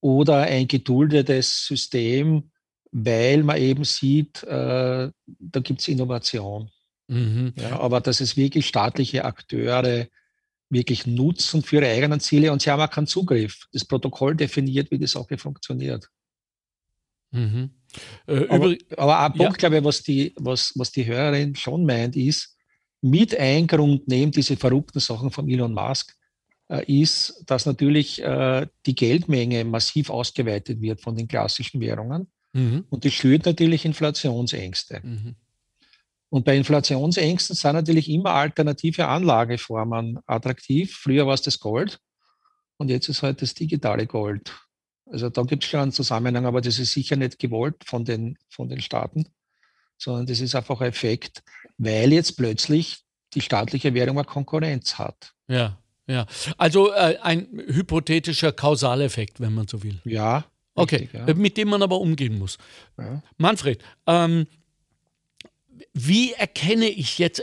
[0.00, 2.50] oder ein geduldetes System,
[2.92, 6.70] weil man eben sieht, äh, da gibt es Innovation.
[7.08, 7.52] Mhm.
[7.56, 10.06] Ja, aber dass es wirklich staatliche Akteure
[10.70, 13.66] wirklich nutzen für ihre eigenen Ziele und sie haben auch keinen Zugriff.
[13.72, 16.08] Das Protokoll definiert, wie die Sache funktioniert.
[17.30, 17.70] Mhm.
[18.26, 19.68] Äh, aber, aber ein Punkt, ja.
[19.68, 22.56] glaube ich, was die, was, was die Hörerin schon meint, ist,
[23.02, 26.16] mit ein Grund neben diese verrückten Sachen von Elon Musk,
[26.68, 32.28] äh, ist, dass natürlich äh, die Geldmenge massiv ausgeweitet wird von den klassischen Währungen.
[32.52, 32.84] Mhm.
[32.88, 35.00] Und das schürt natürlich Inflationsängste.
[35.02, 35.34] Mhm.
[36.34, 40.92] Und bei Inflationsängsten sind natürlich immer alternative Anlageformen attraktiv.
[40.92, 42.00] Früher war es das Gold
[42.76, 44.52] und jetzt ist halt das digitale Gold.
[45.06, 48.36] Also da gibt es schon einen Zusammenhang, aber das ist sicher nicht gewollt von den,
[48.48, 49.26] von den Staaten,
[49.96, 51.44] sondern das ist einfach ein Effekt,
[51.78, 53.04] weil jetzt plötzlich
[53.34, 55.34] die staatliche Währung eine Konkurrenz hat.
[55.46, 55.78] Ja,
[56.08, 56.26] ja.
[56.58, 60.00] Also äh, ein hypothetischer Kausaleffekt, wenn man so will.
[60.04, 60.46] Ja.
[60.74, 61.32] Okay, ja.
[61.32, 62.58] Mit dem man aber umgehen muss.
[62.98, 63.22] Ja.
[63.36, 64.48] Manfred, ähm,
[65.92, 67.42] wie erkenne ich jetzt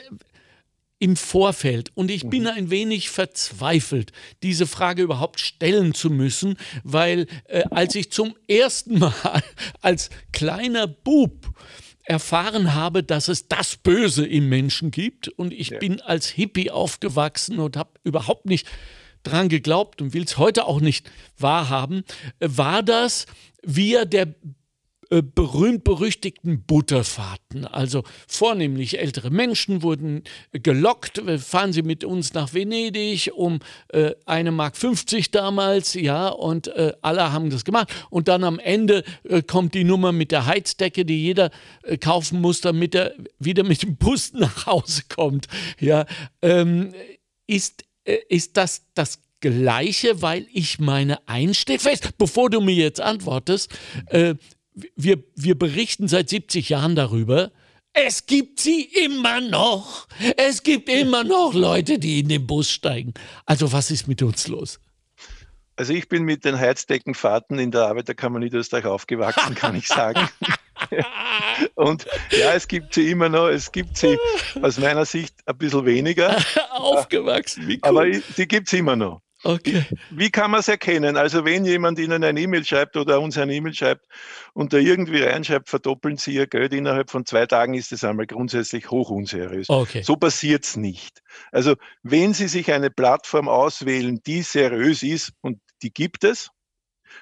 [1.00, 2.50] im Vorfeld, und ich bin mhm.
[2.50, 4.12] ein wenig verzweifelt,
[4.44, 9.44] diese Frage überhaupt stellen zu müssen, weil äh, als ich zum ersten Mal
[9.82, 11.54] als kleiner Bub
[12.04, 15.28] erfahren habe, dass es das Böse im Menschen gibt.
[15.28, 15.80] Und ich ja.
[15.80, 18.68] bin als Hippie aufgewachsen und habe überhaupt nicht
[19.24, 22.04] dran geglaubt und will es heute auch nicht wahrhaben.
[22.40, 23.26] War das,
[23.64, 24.34] wie er der
[25.12, 27.66] äh, berühmt-berüchtigten Butterfahrten.
[27.66, 33.60] Also vornehmlich ältere Menschen wurden gelockt, fahren Sie mit uns nach Venedig um
[33.90, 37.94] äh, eine Mark 50 damals, ja, und äh, alle haben das gemacht.
[38.10, 41.52] Und dann am Ende äh, kommt die Nummer mit der Heizdecke, die jeder
[41.84, 45.48] äh, kaufen muss, damit er wieder mit dem Bus nach Hause kommt.
[45.80, 46.06] Ja,
[46.42, 46.94] ähm,
[47.48, 53.02] ist, äh, ist das das Gleiche, weil ich meine einsteht fest, bevor du mir jetzt
[53.02, 54.36] antwortest, äh,
[54.96, 57.52] wir, wir berichten seit 70 Jahren darüber.
[57.94, 60.08] Es gibt sie immer noch.
[60.38, 63.14] Es gibt immer noch Leute, die in den Bus steigen.
[63.46, 64.80] Also was ist mit uns los?
[65.76, 70.30] Also ich bin mit den Heizdeckenfahrten in der Arbeiterkammer Niederösterreich aufgewachsen, kann ich sagen.
[71.76, 74.18] Und ja, es gibt sie immer noch, es gibt sie
[74.62, 76.38] aus meiner Sicht ein bisschen weniger.
[76.72, 77.90] Aufgewachsen, wie cool.
[77.90, 79.22] Aber sie gibt es immer noch.
[79.44, 79.86] Okay.
[80.12, 81.18] Wie kann man es erkennen?
[81.18, 84.06] Also wenn jemand Ihnen eine E-Mail schreibt oder uns eine E-Mail schreibt
[84.54, 88.28] und da irgendwie reinschreibt, verdoppeln Sie Ihr Geld innerhalb von zwei Tagen, ist das einmal
[88.28, 89.70] grundsätzlich hoch unseriös.
[89.70, 90.04] Okay.
[90.04, 91.24] So passiert es nicht.
[91.52, 96.52] Also wenn Sie sich eine Plattform auswählen, die seriös ist und die gibt es,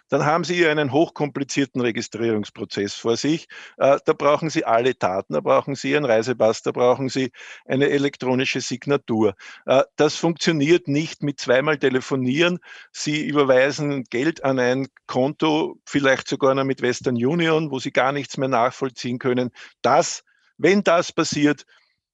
[0.09, 3.47] dann haben Sie einen hochkomplizierten Registrierungsprozess vor sich.
[3.77, 7.31] Äh, da brauchen Sie alle Daten, da brauchen Sie Ihren Reisepass, da brauchen Sie
[7.65, 9.35] eine elektronische Signatur.
[9.65, 12.59] Äh, das funktioniert nicht mit zweimal telefonieren.
[12.91, 18.11] Sie überweisen Geld an ein Konto, vielleicht sogar noch mit Western Union, wo Sie gar
[18.11, 19.51] nichts mehr nachvollziehen können.
[19.81, 20.23] Das,
[20.57, 21.65] wenn das passiert,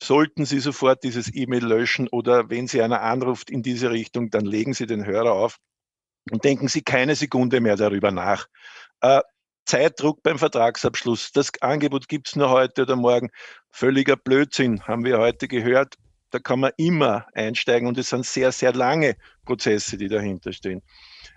[0.02, 4.46] sollten Sie sofort dieses E-Mail löschen oder wenn Sie einer anruft in diese Richtung, dann
[4.46, 5.58] legen Sie den Hörer auf
[6.32, 8.48] und denken Sie keine Sekunde mehr darüber nach.
[9.02, 9.22] Äh,
[9.66, 11.32] Zeitdruck beim Vertragsabschluss.
[11.32, 13.30] Das Angebot gibt es nur heute oder morgen.
[13.72, 15.96] Völliger Blödsinn, haben wir heute gehört.
[16.32, 19.16] Da kann man immer einsteigen und es sind sehr, sehr lange
[19.46, 20.82] Prozesse, die dahinter stehen.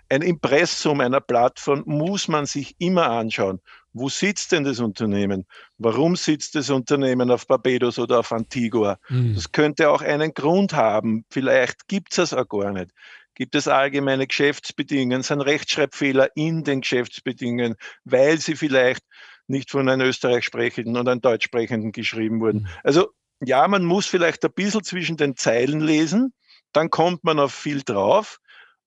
[0.09, 3.61] Ein Impressum einer Plattform muss man sich immer anschauen.
[3.93, 5.45] Wo sitzt denn das Unternehmen?
[5.77, 8.99] Warum sitzt das Unternehmen auf Barbados oder auf Antigua?
[9.09, 9.35] Mhm.
[9.35, 11.25] Das könnte auch einen Grund haben.
[11.29, 12.91] Vielleicht gibt es das auch gar nicht
[13.39, 19.01] gibt es allgemeine Geschäftsbedingungen, sind Rechtschreibfehler in den Geschäftsbedingungen, weil sie vielleicht
[19.47, 22.63] nicht von einem Österreich sprechenden und einem Deutsch sprechenden geschrieben wurden.
[22.63, 22.67] Mhm.
[22.83, 26.33] Also ja, man muss vielleicht ein bisschen zwischen den Zeilen lesen,
[26.73, 28.39] dann kommt man auf viel drauf.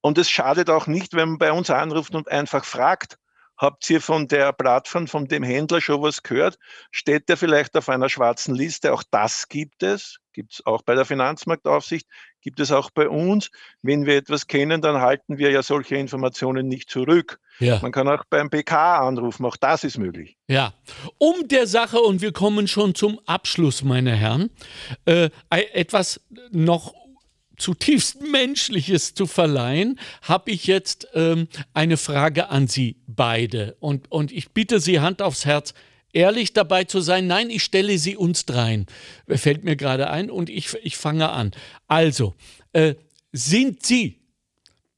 [0.02, 3.16] Und es schadet auch nicht, wenn man bei uns anruft und einfach fragt,
[3.62, 6.58] Habt ihr von der Plattform, von dem Händler schon was gehört?
[6.90, 8.92] Steht der vielleicht auf einer schwarzen Liste?
[8.92, 10.18] Auch das gibt es.
[10.32, 12.08] Gibt es auch bei der Finanzmarktaufsicht,
[12.40, 13.50] gibt es auch bei uns.
[13.82, 17.38] Wenn wir etwas kennen, dann halten wir ja solche Informationen nicht zurück.
[17.60, 17.78] Ja.
[17.82, 20.38] Man kann auch beim PK anrufen, auch das ist möglich.
[20.48, 20.72] Ja,
[21.18, 24.50] um der Sache, und wir kommen schon zum Abschluss, meine Herren,
[25.04, 26.94] äh, etwas noch
[27.62, 33.76] zutiefst Menschliches zu verleihen, habe ich jetzt ähm, eine Frage an Sie beide.
[33.80, 35.72] Und, und ich bitte Sie Hand aufs Herz,
[36.12, 37.26] ehrlich dabei zu sein.
[37.26, 38.86] Nein, ich stelle sie uns dreien.
[39.28, 41.52] Fällt mir gerade ein und ich, ich fange an.
[41.88, 42.34] Also,
[42.72, 42.94] äh,
[43.32, 44.20] sind Sie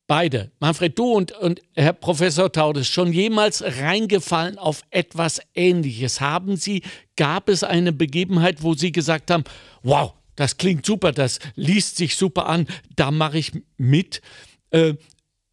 [0.07, 6.21] beide, Manfred, du und, und Herr Professor Taudes, schon jemals reingefallen auf etwas Ähnliches?
[6.21, 6.83] Haben Sie,
[7.17, 9.45] gab es eine Begebenheit, wo Sie gesagt haben,
[9.83, 12.67] wow, das klingt super, das liest sich super an,
[12.97, 14.23] da mache ich mit.
[14.71, 14.95] Äh,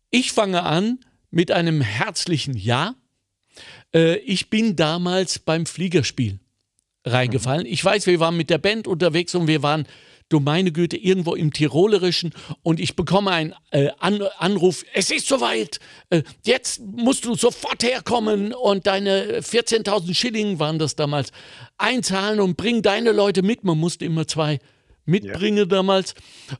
[0.09, 2.95] ich fange an mit einem herzlichen Ja.
[3.93, 6.39] Äh, ich bin damals beim Fliegerspiel
[7.05, 7.65] reingefallen.
[7.65, 9.87] Ich weiß, wir waren mit der Band unterwegs und wir waren,
[10.31, 15.27] du meine Güte, irgendwo im Tirolerischen und ich bekomme einen äh, An Anruf, es ist
[15.27, 15.79] soweit,
[16.09, 21.31] äh, jetzt musst du sofort herkommen und deine 14.000 Schilling waren das damals,
[21.77, 23.63] einzahlen und bring deine Leute mit.
[23.63, 24.59] Man musste immer zwei
[25.05, 25.65] mitbringen ja.
[25.65, 26.15] damals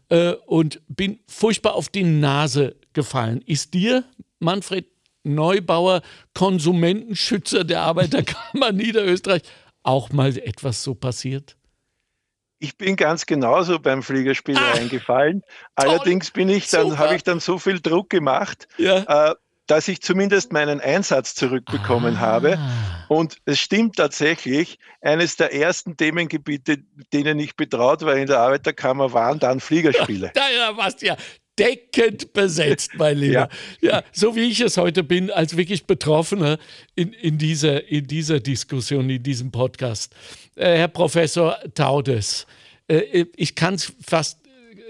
[0.09, 3.41] äh, und bin furchtbar auf die Nase gefallen.
[3.45, 4.03] Ist dir,
[4.39, 4.88] Manfred
[5.24, 6.01] Neubauer,
[6.34, 9.43] Konsumentenschützer der Arbeiterkammer Niederösterreich,
[9.84, 11.55] auch mal etwas so passiert?
[12.64, 15.41] Ich bin ganz genauso beim Fliegerspiel ah, reingefallen.
[15.76, 19.32] Allerdings bin ich dann, habe ich dann so viel Druck gemacht, ja.
[19.32, 19.36] äh,
[19.66, 22.20] dass ich zumindest meinen Einsatz zurückbekommen ah.
[22.20, 22.59] habe.
[23.07, 26.78] Und es stimmt tatsächlich, eines der ersten Themengebiete,
[27.12, 30.30] denen ich betraut war in der Arbeiterkammer, waren dann Fliegerspiele.
[30.36, 31.18] da ja, was ja
[31.62, 33.49] deckend besetzt, mein Lieber.
[33.82, 33.89] Ja.
[33.91, 34.03] ja.
[34.12, 36.57] so wie ich es heute bin, als wirklich Betroffener
[36.95, 40.14] in, in, dieser, in dieser Diskussion, in diesem Podcast.
[40.55, 42.47] Äh, Herr Professor Taudes,
[42.88, 44.39] äh, ich kann es fast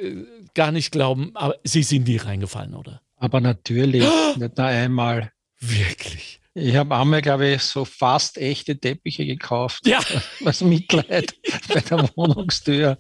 [0.02, 0.16] äh,
[0.54, 3.02] gar nicht glauben, aber Sie sind nie reingefallen, oder?
[3.18, 4.04] Aber natürlich,
[4.38, 5.32] nicht nur einmal.
[5.60, 6.41] Wirklich.
[6.54, 9.88] Ich habe einmal, glaube ich, so fast echte Teppiche gekauft.
[9.88, 10.00] Ja.
[10.42, 11.34] Was Mitleid
[11.70, 12.98] bei der Wohnungstür,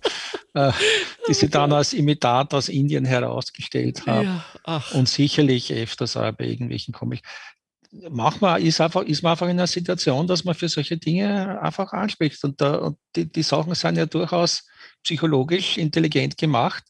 [0.53, 0.71] äh,
[1.27, 4.41] die sie dann als Imitat aus Indien herausgestellt haben.
[4.65, 7.27] Ja, und sicherlich öfters auch bei irgendwelchen Comics.
[8.09, 11.91] Manchmal ist, einfach, ist man einfach in einer Situation, dass man für solche Dinge einfach
[11.91, 12.41] anspricht.
[12.45, 14.65] Und, da, und die, die Sachen sind ja durchaus
[15.03, 16.85] psychologisch intelligent gemacht.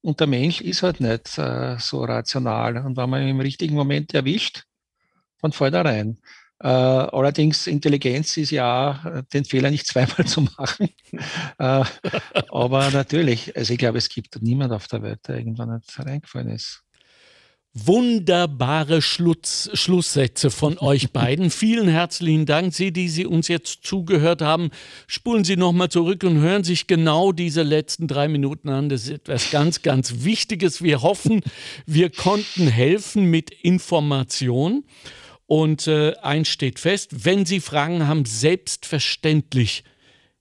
[0.00, 2.78] Und der Mensch ist halt nicht äh, so rational.
[2.78, 4.64] Und wenn man ihn im richtigen Moment erwischt,
[5.40, 6.18] von vornherein.
[6.62, 10.90] Äh, allerdings Intelligenz ist ja den Fehler nicht zweimal zu machen.
[11.58, 11.84] äh,
[12.50, 16.50] aber natürlich, also ich glaube, es gibt niemand auf der Welt, der irgendwann nicht reingefallen
[16.50, 16.84] ist.
[17.72, 21.50] Wunderbare Schluss, Schlusssätze von euch beiden.
[21.50, 24.70] Vielen herzlichen Dank, Sie, die Sie uns jetzt zugehört haben.
[25.06, 28.88] Spulen Sie nochmal zurück und hören sich genau diese letzten drei Minuten an.
[28.88, 30.82] Das ist etwas ganz, ganz Wichtiges.
[30.82, 31.42] Wir hoffen,
[31.86, 34.82] wir konnten helfen mit Information.
[35.50, 39.82] Und äh, eins steht fest, wenn Sie Fragen haben, selbstverständlich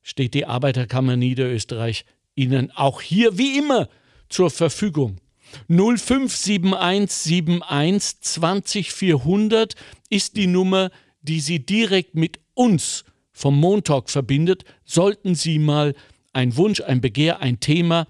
[0.04, 2.06] steht die Arbeiterkammer Niederösterreich
[2.36, 3.90] Ihnen auch hier wie immer
[4.30, 5.18] zur Verfügung.
[5.68, 9.74] 057171 20400
[10.12, 10.92] ist die Nummer,
[11.24, 14.64] die Sie direkt mit uns vom Montalk verbindet.
[14.86, 15.96] Sollten Sie mal
[16.34, 18.06] ein Wunsch, ein Begehr, ein Thema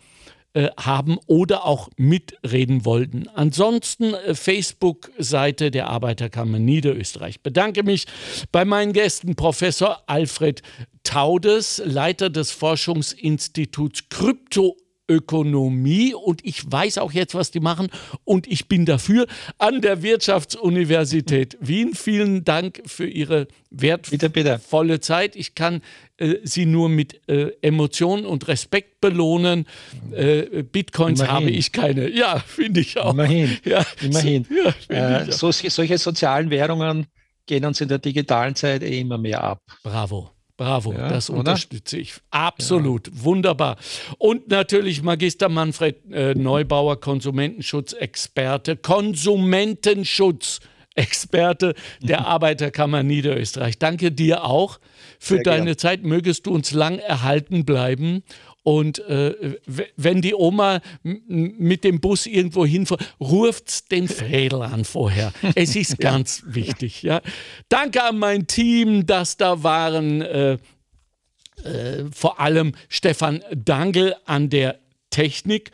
[0.54, 3.28] äh, haben oder auch mitreden wollten.
[3.28, 7.42] Ansonsten äh, Facebook-Seite der Arbeiterkammer Niederösterreich.
[7.42, 8.08] Bedanke mich
[8.52, 10.64] bei meinen Gästen Professor Alfred
[11.04, 14.76] Taudes, Leiter des Forschungsinstituts Krypto
[15.10, 17.90] Ökonomie und ich weiß auch jetzt, was die machen
[18.24, 19.26] und ich bin dafür
[19.58, 21.94] an der Wirtschaftsuniversität Wien.
[21.96, 25.00] Vielen Dank für Ihre wertvolle.
[25.00, 25.36] Zeit.
[25.36, 25.82] Ich kann
[26.18, 29.66] äh, Sie nur mit äh, Emotionen und Respekt belohnen.
[30.12, 31.36] Äh, Bitcoins Immerhin.
[31.36, 32.10] habe ich keine.
[32.10, 33.14] Ja, finde ich auch.
[33.14, 33.58] Immerhin.
[33.64, 34.46] Ja, Immerhin.
[34.90, 37.08] Ja, äh, so, solche sozialen Währungen
[37.46, 39.62] gehen uns in der digitalen Zeit eh immer mehr ab.
[39.84, 40.32] Bravo.
[40.60, 41.40] Bravo, ja, das oder?
[41.40, 42.16] unterstütze ich.
[42.32, 43.14] Absolut, ja.
[43.24, 43.78] wunderbar.
[44.18, 53.80] Und natürlich Magister Manfred äh, Neubauer, Konsumentenschutzexperte, Konsumentenschutzexperte der Arbeiterkammer Niederösterreich.
[53.80, 54.82] Danke dir auch
[55.18, 55.78] für Sehr deine gern.
[55.78, 56.04] Zeit.
[56.04, 58.24] Mögest du uns lang erhalten bleiben
[58.70, 59.58] und äh,
[59.98, 65.34] wenn die Oma mit dem Bus irgendwo hinfährt, ruft den Fädel an vorher.
[65.56, 67.02] Es ist ganz wichtig.
[67.02, 67.22] Ja.
[67.68, 70.22] Danke an mein Team, das da waren.
[70.22, 70.58] Äh,
[71.64, 75.72] äh, vor allem Stefan Dangel an der Technik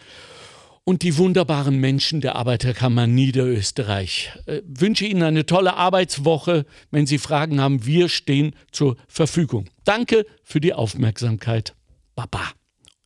[0.85, 4.31] und die wunderbaren Menschen der Arbeiterkammer Niederösterreich.
[4.45, 6.65] Äh, wünsche Ihnen eine tolle Arbeitswoche.
[6.91, 9.65] Wenn Sie Fragen haben, wir stehen zur Verfügung.
[9.83, 11.75] Danke für die Aufmerksamkeit.
[12.15, 12.53] Baba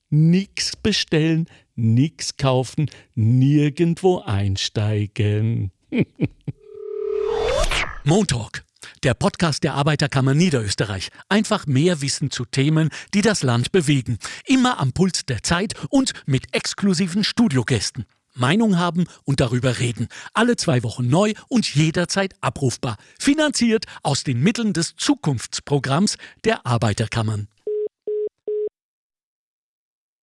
[0.09, 5.71] nichts bestellen, nichts kaufen, nirgendwo einsteigen.
[8.03, 8.63] Montalk,
[9.03, 11.09] der Podcast der Arbeiterkammer Niederösterreich.
[11.27, 14.17] Einfach mehr Wissen zu Themen, die das Land bewegen.
[14.45, 18.05] Immer am Puls der Zeit und mit exklusiven Studiogästen.
[18.35, 20.07] Meinung haben und darüber reden.
[20.33, 22.97] Alle zwei Wochen neu und jederzeit abrufbar.
[23.19, 27.47] Finanziert aus den Mitteln des Zukunftsprogramms der Arbeiterkammern.